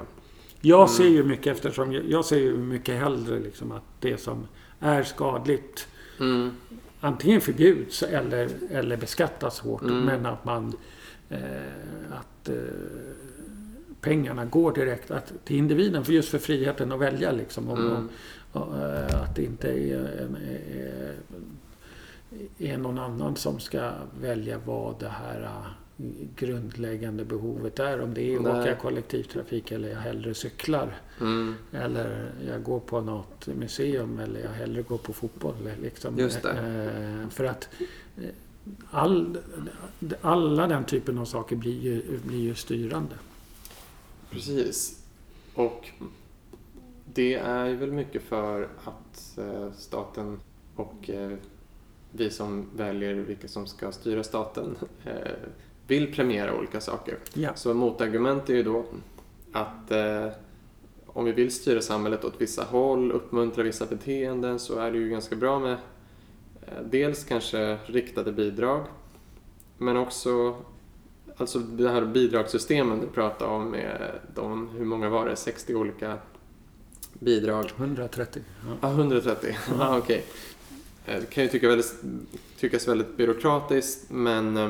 [0.66, 0.88] Jag Mm.
[0.88, 4.48] ser ju mycket eftersom jag, jag ser ju mycket hellre liksom att det som
[4.80, 5.88] är skadligt
[6.20, 6.52] Mm,
[7.00, 9.82] antingen förbjuds eller, eller beskattas hårt.
[9.82, 10.02] Mm.
[10.02, 10.74] Men att man
[11.30, 11.40] eh,
[12.12, 12.56] att eh,
[14.02, 16.06] pengarna går direkt att, till individen.
[16.06, 17.70] För just för friheten att välja liksom.
[17.70, 18.10] Om, mm,
[18.52, 21.14] och, eh, att det inte är, en, är,
[22.74, 23.92] är någon annan som ska
[24.22, 25.68] välja vad det här
[26.36, 28.02] grundläggande behovet är.
[28.02, 28.62] Om det är att Nej.
[28.62, 30.96] åka kollektivtrafik eller jag hellre cyklar.
[31.22, 35.56] mm, Eller jag går på något museum eller jag hellre går på fotboll.
[35.82, 36.20] Liksom.
[36.20, 37.70] Eh, För att
[38.18, 38.30] eh,
[38.92, 39.38] all,
[40.22, 43.16] alla den typen av saker blir ju, blir ju styrande.
[44.30, 45.04] precis.
[45.54, 45.90] Och
[47.14, 50.40] det är ju väl mycket för att eh, staten
[50.76, 51.32] och eh,
[52.12, 54.76] vi som väljer vilka som ska styra staten
[55.88, 57.18] vill premiera olika saker.
[57.34, 57.56] Ja.
[57.56, 58.86] Så motargument är ju då
[59.52, 60.28] att eh,
[61.06, 65.10] om vi vill styra samhället åt vissa håll, uppmuntra vissa beteenden så är det ju
[65.10, 65.74] ganska bra med
[66.62, 68.86] eh, dels kanske riktade bidrag
[69.78, 70.56] men också
[71.38, 76.18] alltså det här bidragssystemen du pratade om med de, hur många var det, 60 olika
[77.14, 78.42] bidrag 130.
[78.68, 78.76] Ja.
[78.82, 79.56] Ja, 130.
[79.80, 80.26] Ja, okej.
[81.06, 81.96] Eh, Det kan ju tycka väldigt,
[82.60, 84.70] tyckas väldigt byråkratiskt men eh,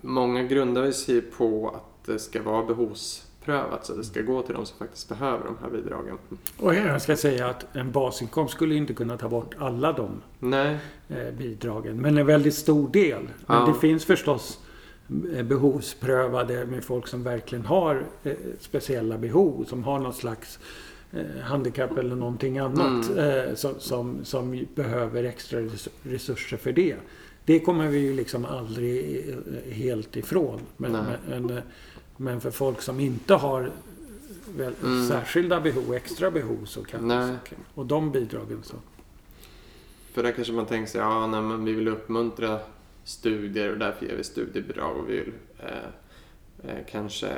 [0.00, 4.66] många grundar sig på att det ska vara behovsprövat så det ska gå till de
[4.66, 6.18] som faktiskt behöver de här bidragen.
[6.58, 10.76] Och jag ska säga att en basinkomst skulle inte kunna ta bort alla de Nej.
[11.08, 12.00] eh, bidragen.
[12.00, 13.22] Men en väldigt stor del.
[13.46, 13.66] Men Ja.
[13.66, 14.58] det finns förstås
[15.34, 19.64] eh, behovsprövade med folk som verkligen har eh, speciella behov.
[19.68, 20.58] Som har någon slags
[21.42, 23.16] handikapp eller någonting annat.
[23.16, 26.96] Eh, som, som, som behöver extra res- resurser för det.
[27.44, 30.60] Det kommer vi ju liksom aldrig eh, helt ifrån.
[30.76, 30.92] Men,
[31.28, 31.62] men, eh,
[32.16, 33.70] men för folk som inte har
[34.56, 35.08] väl, Mm.
[35.08, 38.76] särskilda behov, extra behov så kan, kan Och de bidragen så.
[40.12, 42.58] För där kanske man tänker sig, ja nej, men vi vill uppmuntra
[43.04, 47.36] studier och därför ger vi studiebidrag och vi vill eh, eh, kanske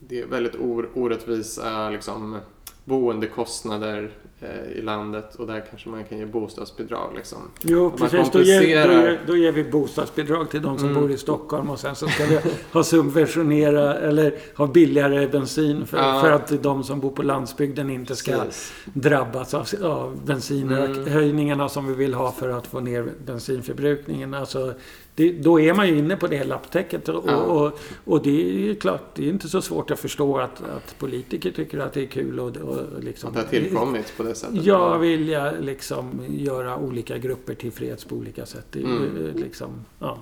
[0.00, 2.38] det är väldigt or- orättvisa liksom,
[2.84, 4.10] boendekostnader
[4.40, 7.12] eh, i landet och där kanske man kan ge bostadsbidrag.
[7.16, 7.38] Liksom.
[7.62, 8.30] Jo, precis.
[8.32, 11.00] Då ger, då, ger, då ger vi bostadsbidrag till de som Mm.
[11.02, 12.38] bor i Stockholm och sen så ska vi
[12.72, 16.20] ha subventionera eller ha billigare bensin för, Ja.
[16.20, 18.72] för att de som bor på landsbygden inte ska Precis.
[18.84, 21.68] drabbas av, av bensinhöjningarna Mm.
[21.68, 24.34] som vi vill ha för att få ner bensinförbrukningen.
[24.34, 24.74] Alltså,
[25.16, 27.08] det, då är man ju inne på det lapptäcket.
[27.08, 27.36] Och, Ja.
[27.36, 30.98] och, och det är ju klart, det är inte så svårt att förstå att, att
[30.98, 33.28] politiker tycker att det är kul och, och liksom...
[33.28, 34.64] Att det har tillkommit på det sättet.
[34.64, 38.66] Jag vill ja, liksom göra olika grupper tillfreds på olika sätt.
[38.70, 39.32] Det Mm.
[39.36, 40.18] liksom, ja.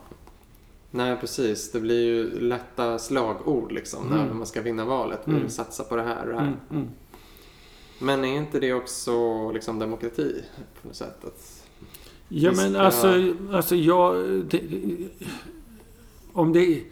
[0.91, 1.73] Nej, precis.
[1.73, 4.37] Det blir ju lätta slagord liksom när Mm.
[4.37, 5.19] man ska vinna valet.
[5.25, 5.51] Vi vill Mm.
[5.51, 6.47] satsa på det här och det här.
[6.47, 6.89] Mm, mm.
[7.99, 9.13] Men är inte det också
[9.53, 10.43] liksom demokrati
[10.83, 11.25] på något sätt?
[11.25, 11.62] Att
[12.35, 14.25] Ja men alltså, alltså jag...
[14.45, 14.63] Det,
[16.33, 16.83] om det...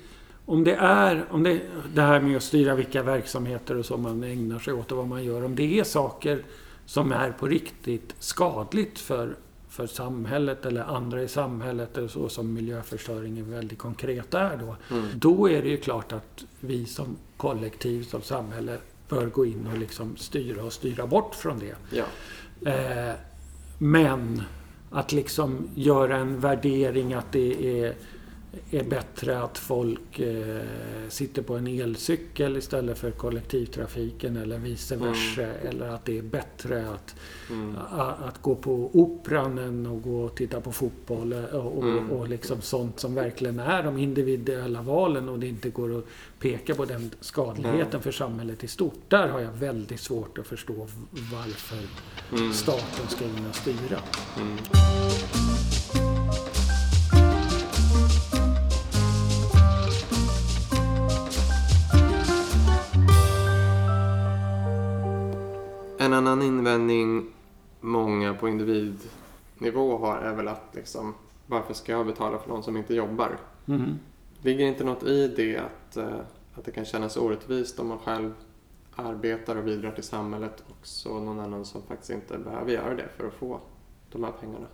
[0.46, 1.60] Om det är om det,
[1.94, 5.08] det här med att styra vilka verksamheter och så man ägnar sig åt och vad
[5.08, 5.44] man gör.
[5.44, 6.42] Om det är saker
[6.86, 9.36] som är på riktigt skadligt för,
[9.68, 14.96] för samhället eller andra i samhället eller så som miljöförstöringen väldigt konkret är då.
[14.96, 15.06] Mm.
[15.14, 18.78] Då är det ju klart att vi som kollektiv, som samhälle
[19.08, 21.74] bör gå in och liksom styra och styra bort från det.
[21.90, 22.04] Ja.
[22.70, 23.14] Eh,
[23.78, 24.42] men
[24.90, 27.94] att liksom göra en värdering att det är,
[28.70, 30.62] är bättre att folk eh,
[31.08, 35.42] sitter på en elcykel istället för kollektivtrafiken eller vice versa.
[35.42, 37.14] Eller att det är bättre att,
[37.50, 37.76] Mm.
[37.90, 41.32] a, att gå på operan än att gå och titta på fotboll.
[41.32, 42.10] eh, Och, och, Mm.
[42.10, 46.04] och liksom sånt som verkligen är de individuella valen och det inte går att
[46.38, 48.02] peka på den skadligheten Nej.
[48.02, 49.00] för samhället i stort.
[49.08, 50.86] Där har jag väldigt svårt att förstå
[51.32, 51.78] varför
[52.32, 52.52] Mm.
[52.52, 53.98] staten ska in och styra.
[66.02, 67.26] En annan invändning
[67.80, 71.14] många på individnivå har är väl att liksom,
[71.46, 73.38] varför ska jag betala för någon som inte jobbar?
[73.66, 73.98] Mm.
[74.42, 76.20] Ligger inte något i det att, eh,
[76.54, 78.32] att det kan kännas orättvist om man själv
[78.94, 83.08] arbetar och bidrar till samhället och så någon annan som faktiskt inte behöver göra det
[83.16, 83.60] för att få
[84.12, 84.66] de här pengarna?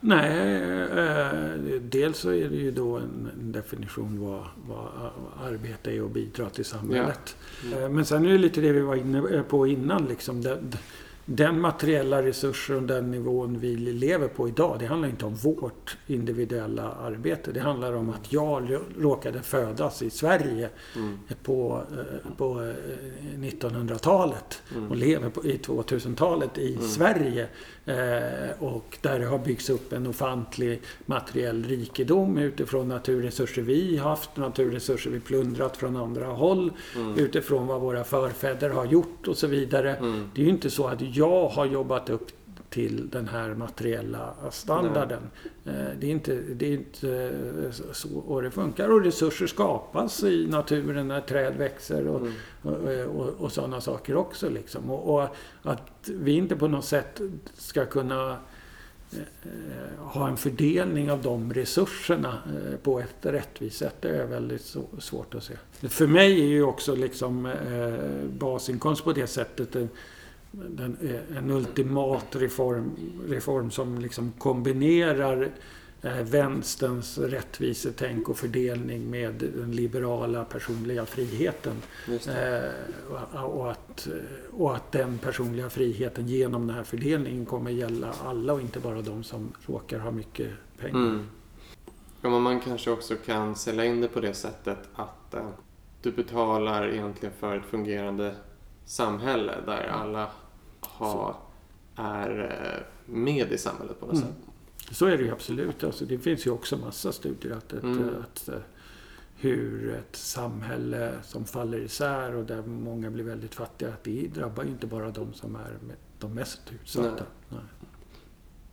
[0.00, 4.88] Nej, eh, dels så är det ju då en, en definition vad, vad
[5.46, 7.36] arbete är och bidra till samhället.
[7.66, 7.82] Mm.
[7.82, 10.06] Eh, Men sen är det lite det vi var inne på innan.
[10.06, 10.42] Liksom.
[10.42, 10.72] Den,
[11.32, 15.96] den materiella resurser och den nivån vi lever på idag, det handlar inte om vårt
[16.06, 17.52] individuella arbete.
[17.52, 21.18] Det handlar om att jag råkade födas i Sverige Mm.
[21.44, 24.90] på, eh, på eh, 1900-talet Mm.
[24.90, 26.88] och lever på, i 2000-talet i Mm.
[26.88, 27.46] Sverige.
[27.84, 34.36] Eh, och där det har byggts upp en ofantlig materiell rikedom utifrån naturresurser vi haft,
[34.36, 37.18] naturresurser vi plundrat från andra håll, Mm.
[37.18, 39.96] utifrån vad våra förfäder har gjort och så vidare.
[39.96, 40.30] Mm.
[40.34, 42.30] Det är ju inte så att jag har jobbat upp
[42.70, 45.22] till den här materiella standarden.
[45.66, 47.10] Eh, Det är inte, det är inte
[47.64, 48.88] eh, så och det funkar.
[48.92, 53.08] Och resurser skapas i naturen när träd växer och, Mm.
[53.08, 54.48] och, och, och sådana saker också.
[54.48, 54.90] Liksom.
[54.90, 55.22] Och,
[55.62, 57.20] att vi inte på något sätt
[57.54, 58.36] ska kunna
[59.12, 63.94] eh, ha en fördelning av de resurserna eh, på ett rättvist sätt.
[64.00, 65.54] Det är väldigt svårt att se.
[65.88, 69.76] För mig är ju också liksom eh, basinkomst på det sättet
[70.50, 70.96] den,
[71.36, 72.96] en ultimat reform,
[73.28, 75.50] reform som liksom kombinerar
[76.02, 81.76] eh, vänsterns rättvisetänk och fördelning med den liberala personliga friheten.
[82.08, 82.70] Eh,
[83.10, 84.08] och, och, att,
[84.52, 89.02] och att den personliga friheten genom den här fördelningen kommer gälla alla och inte bara
[89.02, 90.98] de som råkar ha mycket pengar.
[90.98, 91.26] Mm.
[92.22, 95.48] Ja, men man kanske också kan sälja in det på det sättet att eh,
[96.02, 98.34] du betalar egentligen för ett fungerande
[98.84, 100.30] samhälle där alla
[101.00, 101.36] har,
[101.96, 102.40] är
[103.08, 104.28] eh, med i samhället på något Mm.
[104.28, 104.36] sätt.
[104.96, 105.84] Så är det ju absolut.
[105.84, 108.08] Alltså, det finns ju också massa studier att, att, Mm.
[108.20, 108.54] att, eh,
[109.36, 114.70] hur ett samhälle som faller isär och där många blir väldigt fattiga, det drabbar ju
[114.70, 115.78] inte bara de som är
[116.18, 117.08] de mest utsatta.
[117.10, 117.22] Nej.
[117.48, 117.60] Nej.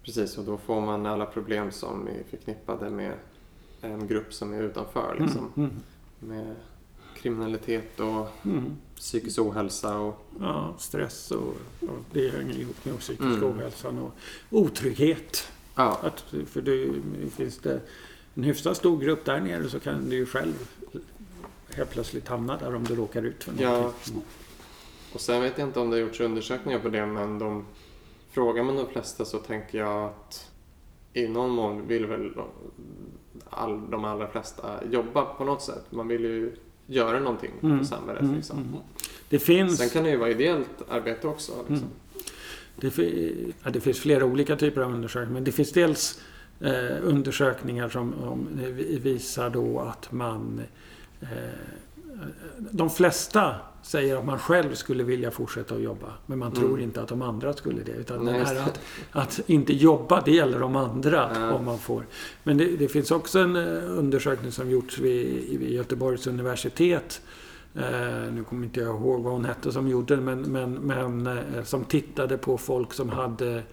[0.04, 3.14] Precis, och då får man alla problem som är förknippade med
[3.82, 5.12] en grupp som är utanför.
[5.12, 5.52] Mm, liksom.
[5.58, 5.82] Mm, mm.
[6.20, 6.56] Med
[7.22, 8.78] kriminalitet och mm.
[8.96, 9.98] psykisk ohälsa.
[10.00, 10.26] Och...
[10.40, 13.44] Ja, stress och, och det hänger ihop med psykisk mm.
[13.44, 14.12] ohälsan och
[14.50, 15.52] otrygghet.
[15.76, 16.00] Ja.
[16.04, 16.94] Att, för det
[17.30, 17.82] finns det
[18.34, 20.70] en hyfsat stor grupp där nere så kan du ju själv
[21.76, 23.68] helt plötsligt hamna där om du råkar ut för någonting.
[23.68, 24.12] Ja.
[24.12, 24.22] Mm.
[25.14, 27.66] Och sen vet jag inte om det har gjorts undersökningar på det men de
[28.32, 30.52] frågar man de flesta så tänker jag att
[31.14, 32.32] i någon mån vill väl
[33.50, 35.92] all, de allra flesta jobba på något sätt.
[35.92, 36.56] Man vill ju
[36.88, 37.78] göra någonting mm.
[37.78, 38.22] för samhället.
[38.22, 38.36] Mm.
[38.36, 38.58] Liksom.
[38.58, 38.80] Mm.
[39.30, 39.78] Det finns...
[39.78, 41.52] Sen kan det ju vara ideellt arbete också.
[41.70, 41.76] Liksom.
[41.76, 41.90] Mm.
[42.76, 42.98] Det,
[43.64, 45.34] ja, det, finns flera olika typer av undersökningar.
[45.34, 46.22] Men det finns dels
[46.62, 48.48] eh, undersökningar som om,
[49.04, 50.62] visar då att man
[51.22, 51.28] eh,
[52.72, 56.08] de flesta säger att man själv skulle vilja fortsätta att jobba.
[56.26, 56.82] Men man tror mm.
[56.82, 57.92] inte att de andra skulle det.
[57.92, 58.80] Utan Nej, det att,
[59.12, 61.54] att, inte jobba, det gäller de andra ja.
[61.54, 62.06] om man får.
[62.44, 67.22] Men det, det, finns också en eh, undersökning som gjorts vid, vid Göteborgs universitet.
[67.76, 71.28] Eh, nu kommer inte jag ihåg vad hon hette som gjorde det, men, men, men
[71.28, 73.64] eh, som tittade på folk som hade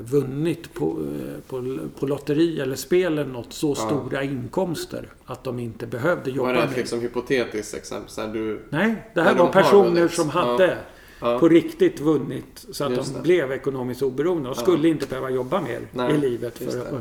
[0.00, 3.74] vunnit på, eh, på, på lotteri eller spel eller något så ja.
[3.74, 6.48] stora inkomster att de inte behövde jobba.
[6.48, 8.32] Var det ett liksom hypotetiskt exempel?
[8.32, 10.78] Du, Nej, det här var personer som hade
[11.20, 11.38] ja.
[11.38, 13.22] på riktigt vunnit så att Just de det.
[13.22, 16.14] blev ekonomiskt oberoende och skulle inte behöva jobba mer Nej.
[16.14, 16.58] i livet.
[16.58, 17.00] För,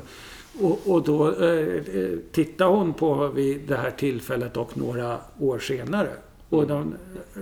[0.61, 5.59] och, och, då eh, eh, tittade hon på vid det här tillfället och några år
[5.59, 6.09] senare.
[6.49, 6.95] Och den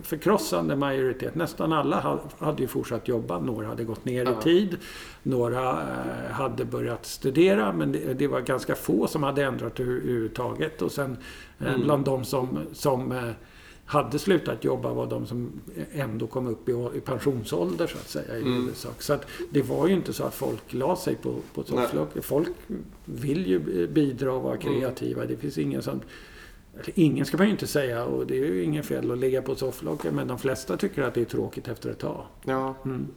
[0.03, 3.39] förkrossande majoritet, nästan alla hade ju fortsatt jobba.
[3.39, 4.77] Några hade gått ner i tid.
[5.23, 10.81] Några eh, hade börjat studera men det, det, var ganska få som hade ändrat överhuvudtaget.
[10.81, 11.17] Och sen
[11.59, 11.81] eh, mm.
[11.83, 13.31] bland de som, som eh,
[13.85, 15.51] hade slutat jobba var de som
[15.91, 18.69] ändå kom upp i, pensionsålder så att säga i mm.
[18.99, 22.25] Så att det var ju inte så att folk la sig på, på sofflocket.
[22.25, 22.49] Folk
[23.05, 24.79] vill ju bidra och vara mm.
[24.79, 25.23] kreativa.
[25.23, 25.35] Mm.
[25.35, 26.01] Det finns ingen som
[26.95, 29.55] Ingen ska man ju inte säga och det är ju inget fel att ligga på
[29.55, 32.25] sofflocket men de flesta tycker att det är tråkigt efter ett tag.
[32.43, 32.75] Ja.
[32.85, 33.07] Mm.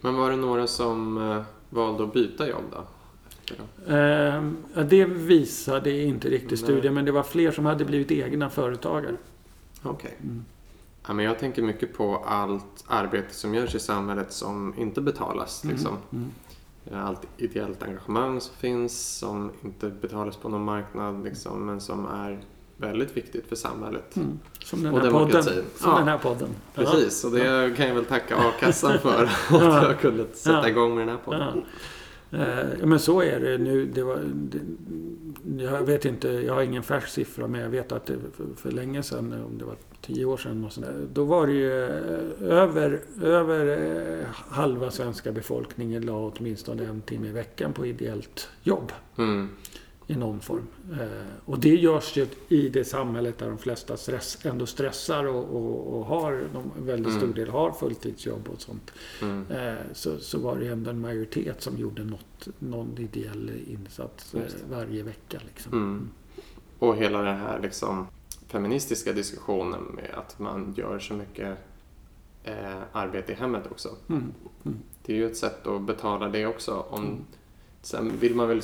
[0.00, 2.84] Men var det några som eh, valde att byta jobb då?
[3.94, 4.42] Eh,
[4.84, 9.16] det visade inte riktigt studien men det var fler som hade blivit egna företagare.
[9.82, 9.90] Okej.
[9.92, 10.12] Okay.
[10.22, 10.44] Mm.
[11.06, 15.64] Ja, men jag tänker mycket på allt arbete som görs i samhället som inte betalas.
[15.64, 15.76] Mm.
[15.76, 15.96] Liksom.
[16.12, 16.30] Mm.
[16.92, 22.40] Allt ideellt engagemang som finns som inte betalas på någon marknad liksom, men som är
[22.80, 24.16] väldigt viktigt för samhället.
[24.16, 24.38] Mm.
[24.64, 25.42] Som den här och podden.
[25.42, 26.48] Som ja, den här podden.
[26.74, 27.76] Precis, och det ja.
[27.76, 29.24] kan jag väl tacka a-kassan för.
[29.24, 31.64] att jag kunde sätta igång med den här podden.
[32.32, 33.86] Eh, men så är det nu.
[33.86, 34.58] Det var, det,
[35.62, 38.70] jag vet inte, jag har ingen färsk siffra men jag vet att det för, för
[38.70, 41.90] länge sedan, om det var tio år sedan och sådär, då var det ju eh,
[42.40, 43.66] över, över
[44.20, 48.92] eh, halva svenska befolkningen la åtminstone en timme i veckan på ideellt jobb.
[49.16, 49.48] Mm
[50.10, 50.66] i någon form.
[50.92, 51.06] Eh,
[51.44, 55.98] och det görs ju i det samhället där de flesta stress, ändå stressar och, och,
[55.98, 57.34] och har, de väldigt stor mm.
[57.34, 58.92] del har fulltidsjobb och sånt.
[59.22, 59.46] Mm.
[59.50, 64.42] Eh, så, så var det ändå en majoritet som gjorde något, någon ideell insats eh,
[64.70, 65.40] varje vecka.
[65.46, 65.72] Liksom.
[65.72, 65.88] Mm.
[65.88, 66.10] mm.
[66.78, 68.06] Och hela den här liksom,
[68.48, 71.58] feministiska diskussionen med att man gör så mycket
[72.44, 73.88] eh, arbete i hemmet också.
[74.08, 74.32] Mm.
[74.64, 74.78] Mm.
[75.02, 76.84] Det är ju ett sätt att betala det också.
[76.90, 77.24] Om,
[77.82, 78.62] Sen vill man väl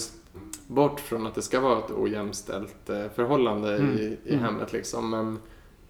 [0.67, 3.99] bort från att det ska vara ett ojämställt eh, förhållande mm.
[3.99, 4.45] i, i mm.
[4.45, 4.73] hemmet.
[4.73, 5.11] Liksom.
[5.11, 5.39] Men,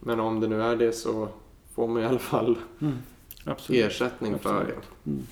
[0.00, 1.28] men om det nu är det så
[1.74, 2.94] får man i alla fall mm.
[3.68, 4.42] ersättning Absolut.
[4.42, 5.10] för det.
[5.10, 5.26] Mm.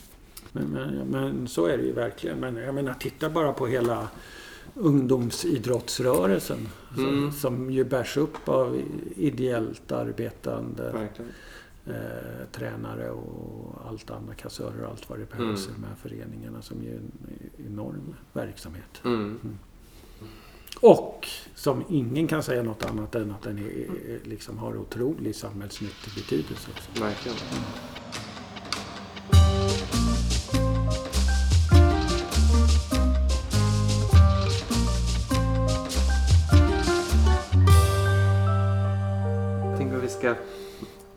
[0.52, 2.38] Men, men, men, så är det ju verkligen.
[2.40, 4.08] Men jag menar, titta bara på hela
[4.74, 6.68] ungdomsidrottsrörelsen.
[6.98, 7.30] Mm.
[7.30, 8.80] Som, som ju bärs upp av
[9.16, 11.32] ideellt arbetande verkligen
[11.86, 15.78] eh, tränare och allt annat, kassörer och allt vad det behövs mm.
[15.78, 17.12] i de här föreningarna som är en
[17.66, 19.00] enorm verksamhet.
[19.04, 19.40] Mm.
[19.42, 19.58] Mm.
[20.80, 26.14] Och som ingen kan säga något annat än att den är, liksom har otrolig samhällsnyttig
[26.14, 26.70] betydelse.
[26.70, 27.02] Också.
[27.04, 27.38] Verkligen.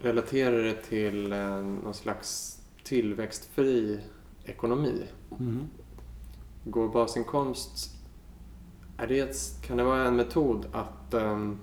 [0.07, 3.99] Relatera det till eh, någon slags tillväxtfri
[4.45, 5.03] ekonomi.
[5.39, 5.67] Mm.
[6.63, 7.95] Går basinkomst,
[8.97, 11.59] är det kan det vara en metod att, um,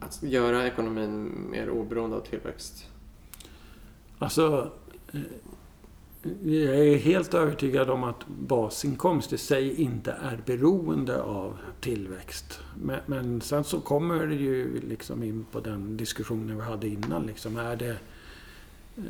[0.00, 2.86] att göra ekonomin mer oberoende av tillväxt?
[4.18, 4.72] Alltså,
[5.12, 5.20] eh,
[6.42, 12.60] Jag är helt övertygad om att basinkomst i sig inte är beroende av tillväxt.
[12.82, 17.26] Men, men sen så kommer det ju liksom in på den diskussionen vi hade innan.
[17.26, 17.96] Liksom, är det,
[18.96, 19.04] eh,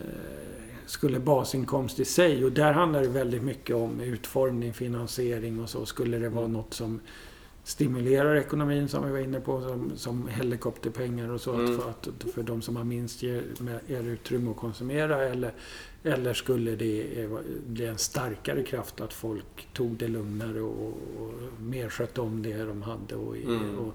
[0.87, 5.87] skulle basinkomst i sig, och där handlar det väldigt mycket om utformning, finansiering och så.
[5.87, 7.01] Skulle det vara något som
[7.65, 11.79] stimulerar ekonomin som vi var inne på, som, som helikopterpengar och så, mm.
[11.79, 13.43] för, att, för de som har minst ger
[13.89, 15.23] er utrymme att konsumera?
[15.25, 15.53] Eller,
[16.03, 17.28] eller skulle det
[17.66, 22.64] bli en starkare kraft att folk tog det lugnare och, och mer skötte om det
[22.64, 23.78] de hade och, mm.
[23.78, 23.94] och,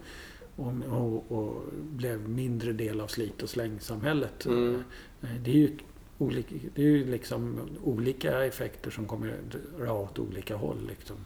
[0.89, 4.45] och, och, blev mindre del av slit och slängsamhället?
[4.45, 4.83] Mm.
[5.43, 5.77] Det är ju
[6.17, 9.37] olika, det är ju liksom olika effekter som kommer
[9.79, 10.87] dra åt olika håll.
[10.87, 11.17] Liksom.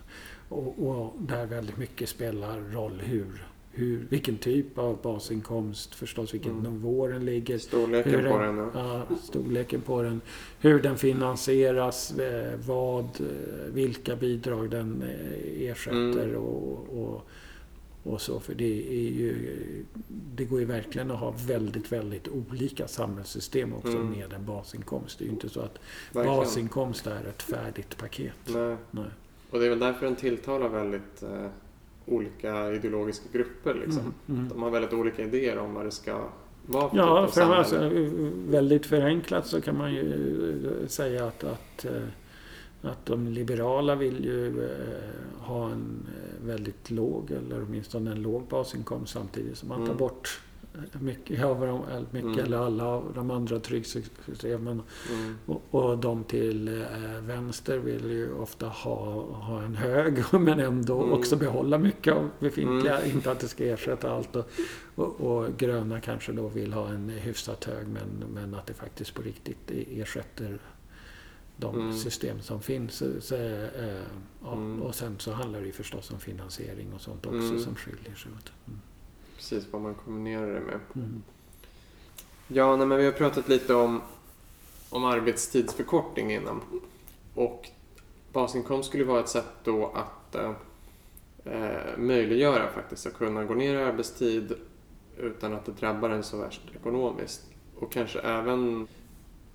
[0.50, 6.52] Och, och, där väldigt mycket spelar roll hur, hur, vilken typ av basinkomst, förstås vilken
[6.52, 6.74] mm.
[6.74, 7.58] nivå den ligger.
[7.58, 8.70] Storleken den, på den.
[8.74, 10.22] Ja, storleken på den.
[10.60, 16.36] Hur den finansieras, eh, vad, eh, vilka bidrag den eh, ersätter mm.
[16.36, 17.28] och, och,
[18.04, 18.40] och, så.
[18.40, 19.56] För det är ju,
[20.08, 24.10] det går ju verkligen att ha väldigt, väldigt olika samhällssystem också mm.
[24.10, 25.20] med en basinkomst.
[25.20, 25.80] Det är ju inte så att
[26.14, 26.38] verkligen.
[26.38, 28.36] basinkomst är ett färdigt paket.
[28.46, 28.76] Nej.
[28.92, 29.06] Nej.
[29.52, 31.48] Och det är väl därför den tilltalar väldigt eh,
[32.10, 33.74] olika ideologiska grupper.
[33.74, 34.02] Liksom.
[34.02, 34.50] Mm, mm.
[34.50, 36.30] De har väldigt olika idéer om vad det ska
[36.66, 37.90] vara för Ja, typ för alltså,
[38.48, 41.92] väldigt förenklat så kan man ju eh, säga att, att, eh,
[42.82, 46.08] att de liberala vill ju eh, ha en
[46.46, 49.98] väldigt låg, eller åtminstone en låg basinkomst samtidigt som man tar mm.
[49.98, 50.42] bort
[51.00, 52.40] mycket, ja, mycket mm.
[52.40, 54.82] eller alla av de andra trygghetssystemen.
[55.12, 55.38] Mm.
[55.46, 61.02] Och, och de till eh, vänster vill ju ofta ha, ha en hög men ändå
[61.02, 61.14] mm.
[61.14, 62.98] också behålla mycket av befintliga.
[63.00, 63.16] Mm.
[63.16, 64.36] Inte att det ska ersätta allt.
[64.36, 64.46] Och,
[64.96, 69.14] och, och, gröna kanske då vill ha en hyfsat hög men, men att det faktiskt
[69.14, 70.60] på riktigt ersätter
[71.58, 71.98] de mm.
[71.98, 73.04] system som finns.
[73.20, 74.02] Så, äh,
[74.44, 74.82] ja, mm.
[74.82, 78.32] Och sen så handlar det ju förstås om finansiering och sånt också som skiljer sig
[78.32, 78.52] åt.
[79.40, 80.80] Precis vad man kombinerar det med.
[80.96, 81.24] Mm.
[82.48, 84.02] Ja, nej, men vi har pratat lite om,
[84.90, 86.62] om arbetstidsförkortning innan.
[87.36, 87.70] Och
[88.34, 90.52] basinkomst skulle vara ett sätt då att eh,
[91.46, 94.54] eh, möjliggöra faktiskt att kunna gå ner i arbetstid
[95.18, 97.42] utan att det drabbar en så värst ekonomiskt.
[97.80, 98.88] Och kanske även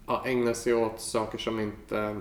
[0.07, 2.21] ja, ägna sig åt saker som inte,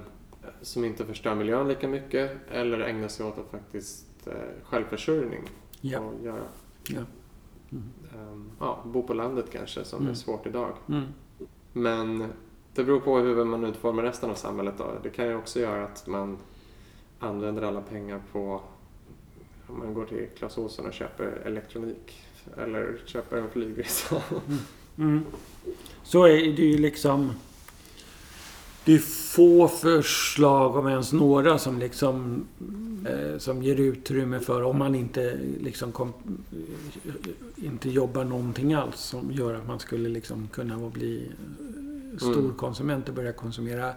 [0.62, 4.34] som inte förstör miljön lika mycket eller ägna sig åt att faktiskt eh,
[4.64, 5.42] självförsörjning.
[5.82, 6.00] Ja.
[6.00, 6.46] Och göra.
[6.90, 7.02] Ja.
[7.74, 8.52] Mm.
[8.60, 10.12] Ja, bo på landet kanske, som mm.
[10.12, 10.72] är svårt idag.
[10.90, 11.04] Mm.
[11.74, 12.34] Men
[12.74, 14.74] det beror på hur man utformar resten av samhället.
[14.78, 14.86] Då.
[15.04, 16.38] Det kan ju också göra att man
[17.20, 18.62] använder alla pengar på
[19.68, 22.22] om man går till Clas Ohlson och köper elektronik
[22.58, 24.22] eller köper en flygresa.
[24.98, 25.26] Mm.
[26.04, 27.32] Så är det ju liksom
[28.86, 32.46] det är få förslag, om ens några, som liksom
[33.06, 36.14] eh, som ger utrymme för, om man inte liksom kom,
[37.56, 41.32] inte jobbar någonting alls, som gör att man skulle liksom kunna bli
[42.18, 43.94] storkonsument och börja konsumera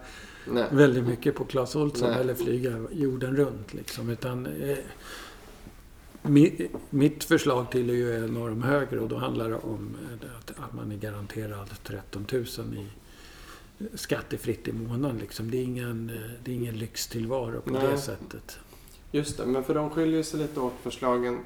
[0.51, 0.65] Nej.
[0.71, 3.75] väldigt mycket på Clas Ohlson eller flyga jorden runt.
[3.75, 4.11] Liksom.
[4.11, 4.79] Utan, eh,
[6.91, 9.97] mitt förslag till är ju en de högre och då handlar det om
[10.39, 12.87] att, att man är garanterad 13 000 i
[13.95, 15.19] skattefritt i månaden.
[15.19, 15.51] Liksom.
[15.51, 16.07] Det, är ingen,
[16.45, 17.87] det är ingen lyxtillvaro på Nej.
[17.87, 18.59] det sättet.
[19.13, 21.39] Just det, men för de skiljer sig lite åt förslagen.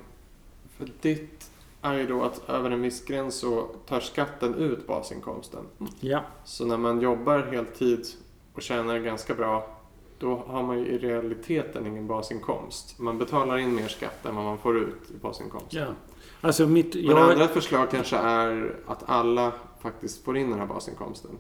[0.77, 1.51] För ditt
[1.83, 5.65] är ju då att över en viss gräns så tar skatten ut basinkomsten.
[6.01, 6.25] Ja.
[6.45, 8.07] Så när man jobbar heltid
[8.55, 9.81] och tjänar ganska bra
[10.21, 12.99] då har man ju i realiteten ingen basinkomst.
[12.99, 15.83] Man betalar in mer skatt än vad man får ut i basinkomsten.
[15.83, 15.95] Ja.
[16.41, 17.31] Alltså mitt, Men jag...
[17.31, 21.31] andra förslag kanske är att alla faktiskt får in den här basinkomsten.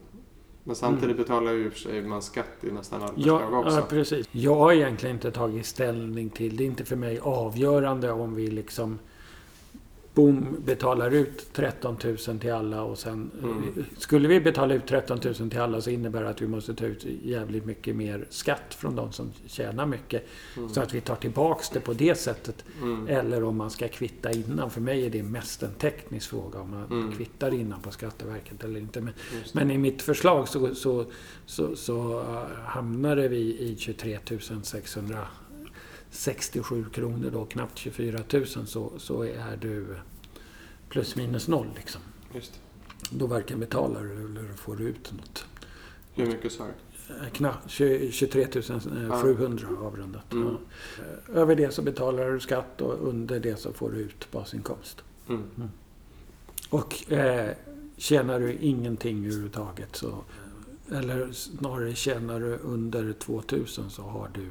[0.64, 1.16] Men samtidigt mm.
[1.16, 3.76] betalar ju för sig man skatt i nästan alla ja, också.
[3.76, 4.28] Ja, precis.
[4.32, 8.46] Jag har egentligen inte tagit ställning till, det är inte för mig avgörande om vi
[8.46, 8.98] liksom
[10.20, 13.30] boom, betalar ut 13 000 till alla och sen...
[13.42, 13.84] Mm.
[13.98, 16.84] Skulle vi betala ut 13 000 till alla så innebär det att vi måste ta
[16.84, 20.26] ut jävligt mycket mer skatt från de som tjänar mycket.
[20.56, 20.68] Mm.
[20.68, 22.64] Så att vi tar tillbaks det på det sättet.
[22.82, 23.08] Mm.
[23.08, 24.70] Eller om man ska kvitta innan.
[24.70, 27.12] För mig är det mest en teknisk fråga om man mm.
[27.12, 29.00] kvittar innan på Skatteverket eller inte.
[29.00, 29.14] Men,
[29.52, 31.04] men i mitt förslag så, så,
[31.46, 32.24] så, så
[32.66, 34.18] hamnade vi i 23
[34.62, 35.26] 600
[36.10, 39.86] 67 kronor då, knappt 24 000, så, så är du
[40.90, 41.68] plus minus noll.
[41.76, 42.00] Liksom.
[42.34, 42.60] Just.
[43.10, 45.44] Då varken betalar du eller får ut något.
[46.14, 46.72] Hur mycket sa du?
[47.32, 48.46] Knappt 23
[49.22, 49.86] 700 ah.
[49.86, 50.32] avrundat.
[50.32, 50.56] Mm.
[51.34, 55.02] Över det så betalar du skatt och under det så får du ut basinkomst.
[55.28, 55.42] Mm.
[55.56, 55.70] Mm.
[56.70, 57.50] Och eh,
[57.96, 60.24] tjänar du ingenting överhuvudtaget så
[60.92, 64.48] eller snarare tjänar du under 2000 så har du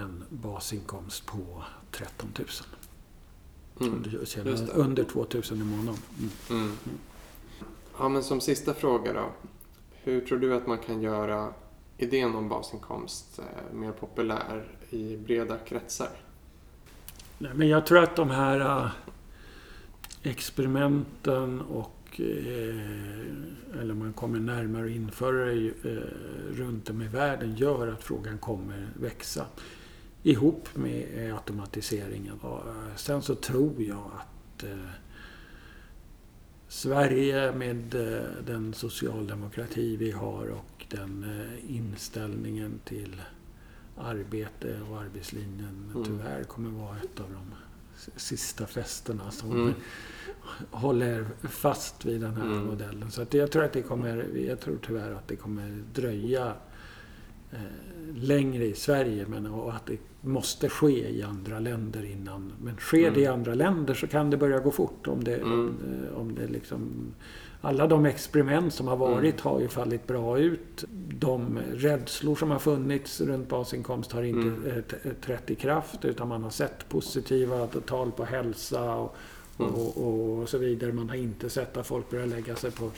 [0.00, 2.48] en basinkomst på 13 000.
[3.80, 4.04] Mm.
[4.74, 6.00] Under 2000 i månaden.
[6.18, 6.30] Mm.
[6.50, 6.76] Mm.
[7.98, 9.32] Ja, men som sista fråga då.
[9.92, 11.52] Hur tror du att man kan göra
[11.98, 16.10] idén om basinkomst eh, mer populär i breda kretsar?
[17.38, 18.90] Nej, men jag tror att de här äh,
[20.22, 26.02] experimenten och eh, eller man kommer närmare att införa det eh,
[26.52, 29.46] runt om i världen gör att frågan kommer växa
[30.22, 32.38] ihop med eh, automatiseringen.
[32.40, 32.60] Och,
[32.96, 34.76] sen så tror jag att eh,
[36.68, 43.20] Sverige med eh, den socialdemokrati vi har och den eh, inställningen till
[43.96, 46.04] arbete och arbetslinjen Mm.
[46.04, 47.54] tyvärr kommer vara ett av de
[48.16, 49.74] sista fästena som Mm.
[50.70, 52.64] håller fast vid den här Mm.
[52.66, 53.10] modellen.
[53.10, 56.52] Så att jag tror att det kommer, jag tror tyvärr att det kommer dröja
[58.14, 62.52] längre i Sverige men och att det måste ske i andra länder innan.
[62.62, 63.38] Men sker det i Mm.
[63.38, 65.06] andra länder så kan det börja gå fort.
[65.08, 65.52] Om det, Mm.
[65.52, 65.74] om,
[66.12, 66.90] eh, om det liksom,
[67.60, 69.52] alla de experiment som har varit Mm.
[69.52, 70.84] har ju fallit bra ut.
[71.18, 74.66] De rädslor som har funnits runt basinkomst har inte Mm.
[74.66, 79.16] eh, t- trätt i kraft utan man har sett positiva tal på hälsa och,
[79.58, 79.74] Mm.
[79.74, 80.92] och, och så vidare.
[80.92, 82.90] Man har inte sett att folk börjar lägga sig på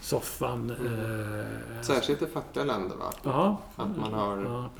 [0.00, 0.72] soffan.
[0.80, 1.40] Mm.
[1.40, 1.46] Eh,
[1.82, 3.12] Särskilt i fattiga länder va?
[3.22, 4.70] Ja, Att man har ja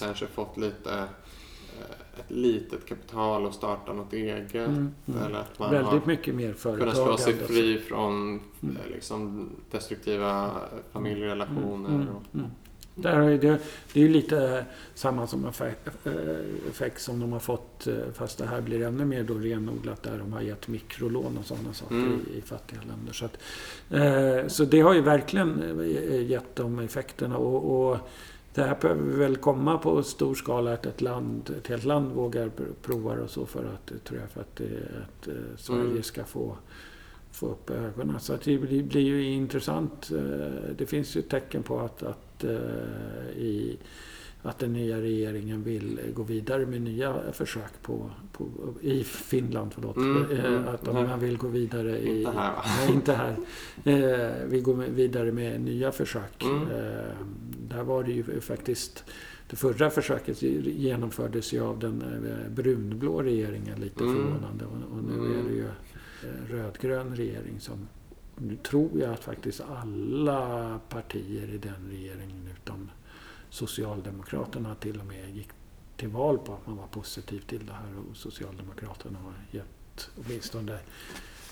[0.00, 1.04] kanske fått lite eh,
[2.20, 4.54] ett litet kapital och starta något eget.
[4.54, 5.22] Mm, mm.
[5.26, 7.46] Eller att man Väldigt har mycket mer kunnat slå sig företagande.
[7.46, 8.76] fri från Mm.
[8.76, 10.50] eh, liksom, destruktiva
[10.92, 11.88] familjerelationer.
[11.88, 12.46] Mm, och, mm.
[12.94, 13.58] Där är det,
[13.92, 14.64] det är ju lite
[14.94, 15.44] samma som
[16.68, 20.18] effekt, som de har fått, eh, fast det här blir ännu mer då renodlat där
[20.18, 22.20] de har gett mikrolån och sådana saker Mm.
[22.34, 23.12] i, i fattiga länder.
[23.12, 23.38] Så, att,
[23.90, 25.62] eh, så det har ju verkligen
[26.28, 27.36] gett de effekterna.
[27.36, 27.98] Och, och
[28.54, 32.46] det här behöver väl komma på stor skala att ett land, ett helt land vågar
[32.46, 34.64] pr- prova det och så för att, tror jag, för att, det-
[35.02, 36.02] att eh, Sverige Mm.
[36.02, 36.56] ska få
[37.32, 38.20] få upp ögonen.
[38.20, 40.10] Så att det blir, blir ju intressant.
[40.16, 43.78] Eh, Det finns ju tecken på att, att, eh, i,
[44.42, 48.48] att den nya regeringen vill gå vidare med nya försök på, på,
[48.80, 49.72] i Finland.
[49.74, 49.96] Förlåt.
[49.96, 51.04] Mm, Eh, mm, att de nej.
[51.04, 52.18] man vill gå vidare i...
[52.18, 52.62] Inte här, va?
[52.78, 53.36] Nej, inte här.
[53.84, 56.42] Eh, Vi går med- vidare med nya försök.
[56.44, 56.62] Mm.
[56.62, 57.14] Eh,
[57.68, 59.04] Där var det ju faktiskt...
[59.50, 64.16] Det förra försöket genomfördes ju av den eh, brunblå regeringen, lite Mm.
[64.16, 64.64] förvånande.
[64.64, 65.46] Och, och nu är Mm.
[65.48, 67.88] det ju eh, rödgrön regering som...
[68.38, 72.90] Nu tror jag att faktiskt alla partier i den regeringen utom
[73.50, 75.48] Socialdemokraterna till och med gick
[75.96, 80.78] till val på att man var positiv till det här och Socialdemokraterna har gett, åtminstone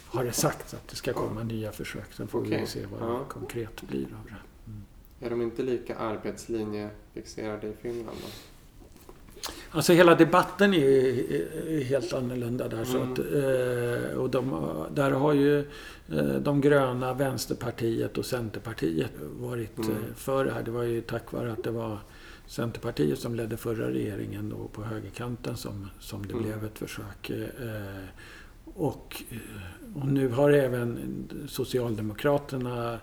[0.06, 2.12] har det sagts att det ska komma nya försök.
[2.12, 2.60] Sen får Okej.
[2.60, 3.18] vi se vad Ja.
[3.18, 5.26] det konkret blir av det.
[5.26, 8.28] Är de inte lika arbetslinjefixerade i Finland då?
[9.70, 12.84] Alltså hela debatten är ju helt annorlunda där.
[12.84, 13.12] Så Mm.
[13.12, 15.58] att, eh, och de, där har ju
[16.12, 19.10] eh, de gröna, Vänsterpartiet och Centerpartiet
[19.40, 19.90] varit Mm.
[19.90, 20.62] eh, för det här.
[20.62, 21.98] Det var ju tack vare att det var
[22.46, 26.42] Centerpartiet som ledde förra regeringen och på högerkanten som, som det Mm.
[26.44, 27.30] blev ett försök.
[28.74, 29.22] Och,
[29.94, 30.98] och nu har även
[31.48, 32.98] Socialdemokraterna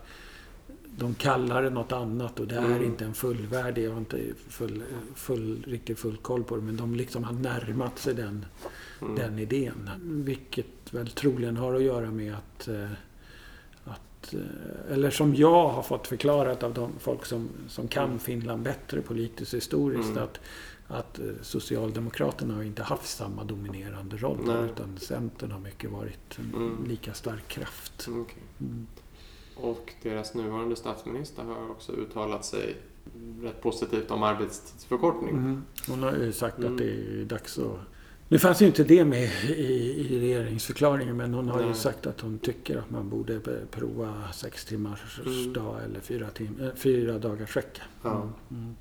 [0.98, 2.84] de kallar det något annat och det är Mm.
[2.84, 4.20] inte en fullvärdig, jag har inte
[4.50, 4.84] full,
[5.16, 8.46] full, riktigt full koll på det, men de liksom har närmat sig den,
[9.02, 9.16] Mm.
[9.16, 9.90] den idén.
[10.26, 12.90] Vilket väl troligen har att göra med att, eh,
[13.86, 18.20] att eh, eller som jag har fått förklarat av de folk som, som kan Mm.
[18.20, 20.24] Finland bättre politiskt historiskt, Mm.
[20.24, 20.40] att,
[20.88, 24.66] att eh, Socialdemokraterna har inte haft samma dominerande roll Nej.
[24.66, 26.86] utan Centern har mycket varit en Mm.
[26.88, 28.08] lika stark kraft.
[28.08, 28.26] Mm.
[28.60, 28.88] Mm.
[29.56, 32.76] Och deras nuvarande statsminister har också uttalat sig
[33.42, 35.30] rätt positivt om arbetstidsförkortning.
[35.30, 35.62] Mm.
[35.88, 36.72] Hon har ju sagt Mm.
[36.72, 37.78] att det är dags att...
[38.30, 41.76] Nu fanns ju inte det med i, i regeringsförklaringen men hon har ju Nej.
[41.76, 43.40] sagt att hon tycker att man borde
[43.72, 45.54] prova sex timmars Mm.
[45.54, 47.82] dag eller fyra, tim- äh, fyra dagars vecka.
[48.02, 48.30] Ja.
[48.52, 48.76] Mm.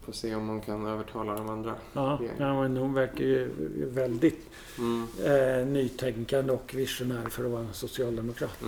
[0.00, 1.74] Får se om hon kan övertala de andra.
[1.92, 3.50] Ja, ja, men hon verkar ju
[3.92, 5.06] väldigt Mm.
[5.24, 8.58] eh, nytänkande och visionär för att vara en socialdemokrat.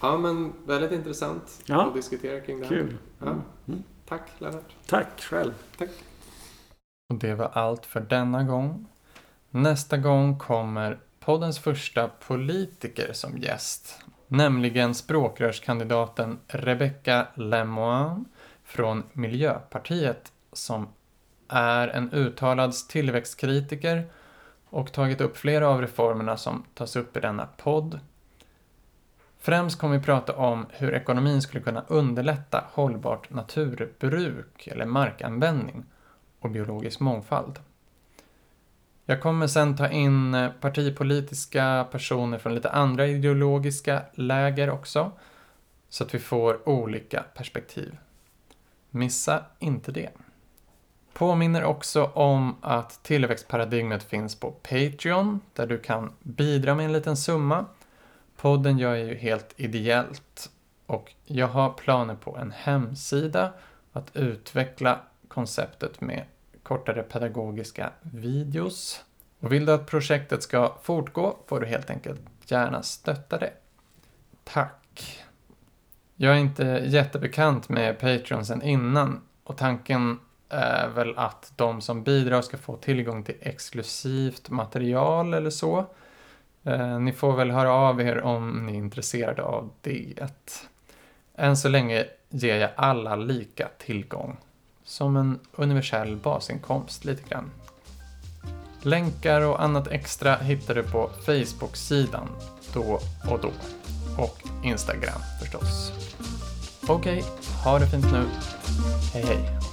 [0.00, 1.86] Ja, men väldigt intressant Ja.
[1.86, 2.76] att diskutera kring det här.
[2.76, 2.96] Kul.
[3.18, 3.26] Ja.
[3.26, 3.42] Mm.
[3.68, 3.82] Mm.
[4.08, 4.74] Tack Lennart.
[4.86, 5.52] Tack själv.
[7.10, 8.86] Och det var allt för denna gång.
[9.50, 13.98] Nästa gång kommer poddens första politiker som gäst.
[14.28, 18.24] Nämligen språkrörskandidaten Rebecca Lemoine
[18.64, 20.88] från Miljöpartiet som
[21.48, 22.74] är en uttalad
[29.42, 35.84] Främst kommer vi prata om hur ekonomin skulle kunna underlätta hållbart naturbruk eller markanvändning
[36.40, 37.58] och biologisk mångfald.
[39.04, 45.12] Jag kommer sen ta in eh, partipolitiska personer från lite andra ideologiska läger också,
[45.88, 47.96] så att vi får olika perspektiv.
[48.90, 50.10] Missa inte det.
[51.12, 57.16] Påminner också om att tillväxtparadigmet finns på Patreon, där du kan bidra med en liten
[57.16, 57.66] summa.
[58.40, 60.50] Podden gör jag ju helt ideellt
[60.86, 63.52] och jag har planer på en hemsida
[63.92, 66.24] att utveckla konceptet med
[66.62, 69.04] kortare pedagogiska videos.
[69.40, 73.52] Och vill du att projektet ska fortgå får du helt enkelt gärna stötta det.
[74.44, 75.18] Tack!
[76.16, 80.18] Jag är inte jättebekant med Patreon sen innan och tanken
[80.48, 85.86] är väl att de som bidrar ska få tillgång till exklusivt material eller så.
[86.64, 90.14] Eh, ni får väl höra av er om ni är intresserade av det.
[91.36, 94.36] Än så länge ger jag alla lika tillgång.
[94.84, 97.50] Som en universell basinkomst lite grann.
[98.82, 102.28] Länkar och annat extra hittar du på Facebook-sidan
[102.74, 103.00] då
[103.30, 103.50] och då.
[104.22, 105.92] Och Instagram förstås.
[106.88, 107.22] Okej, okay,
[107.64, 108.24] ha det fint nu.
[109.12, 109.69] Hej hej.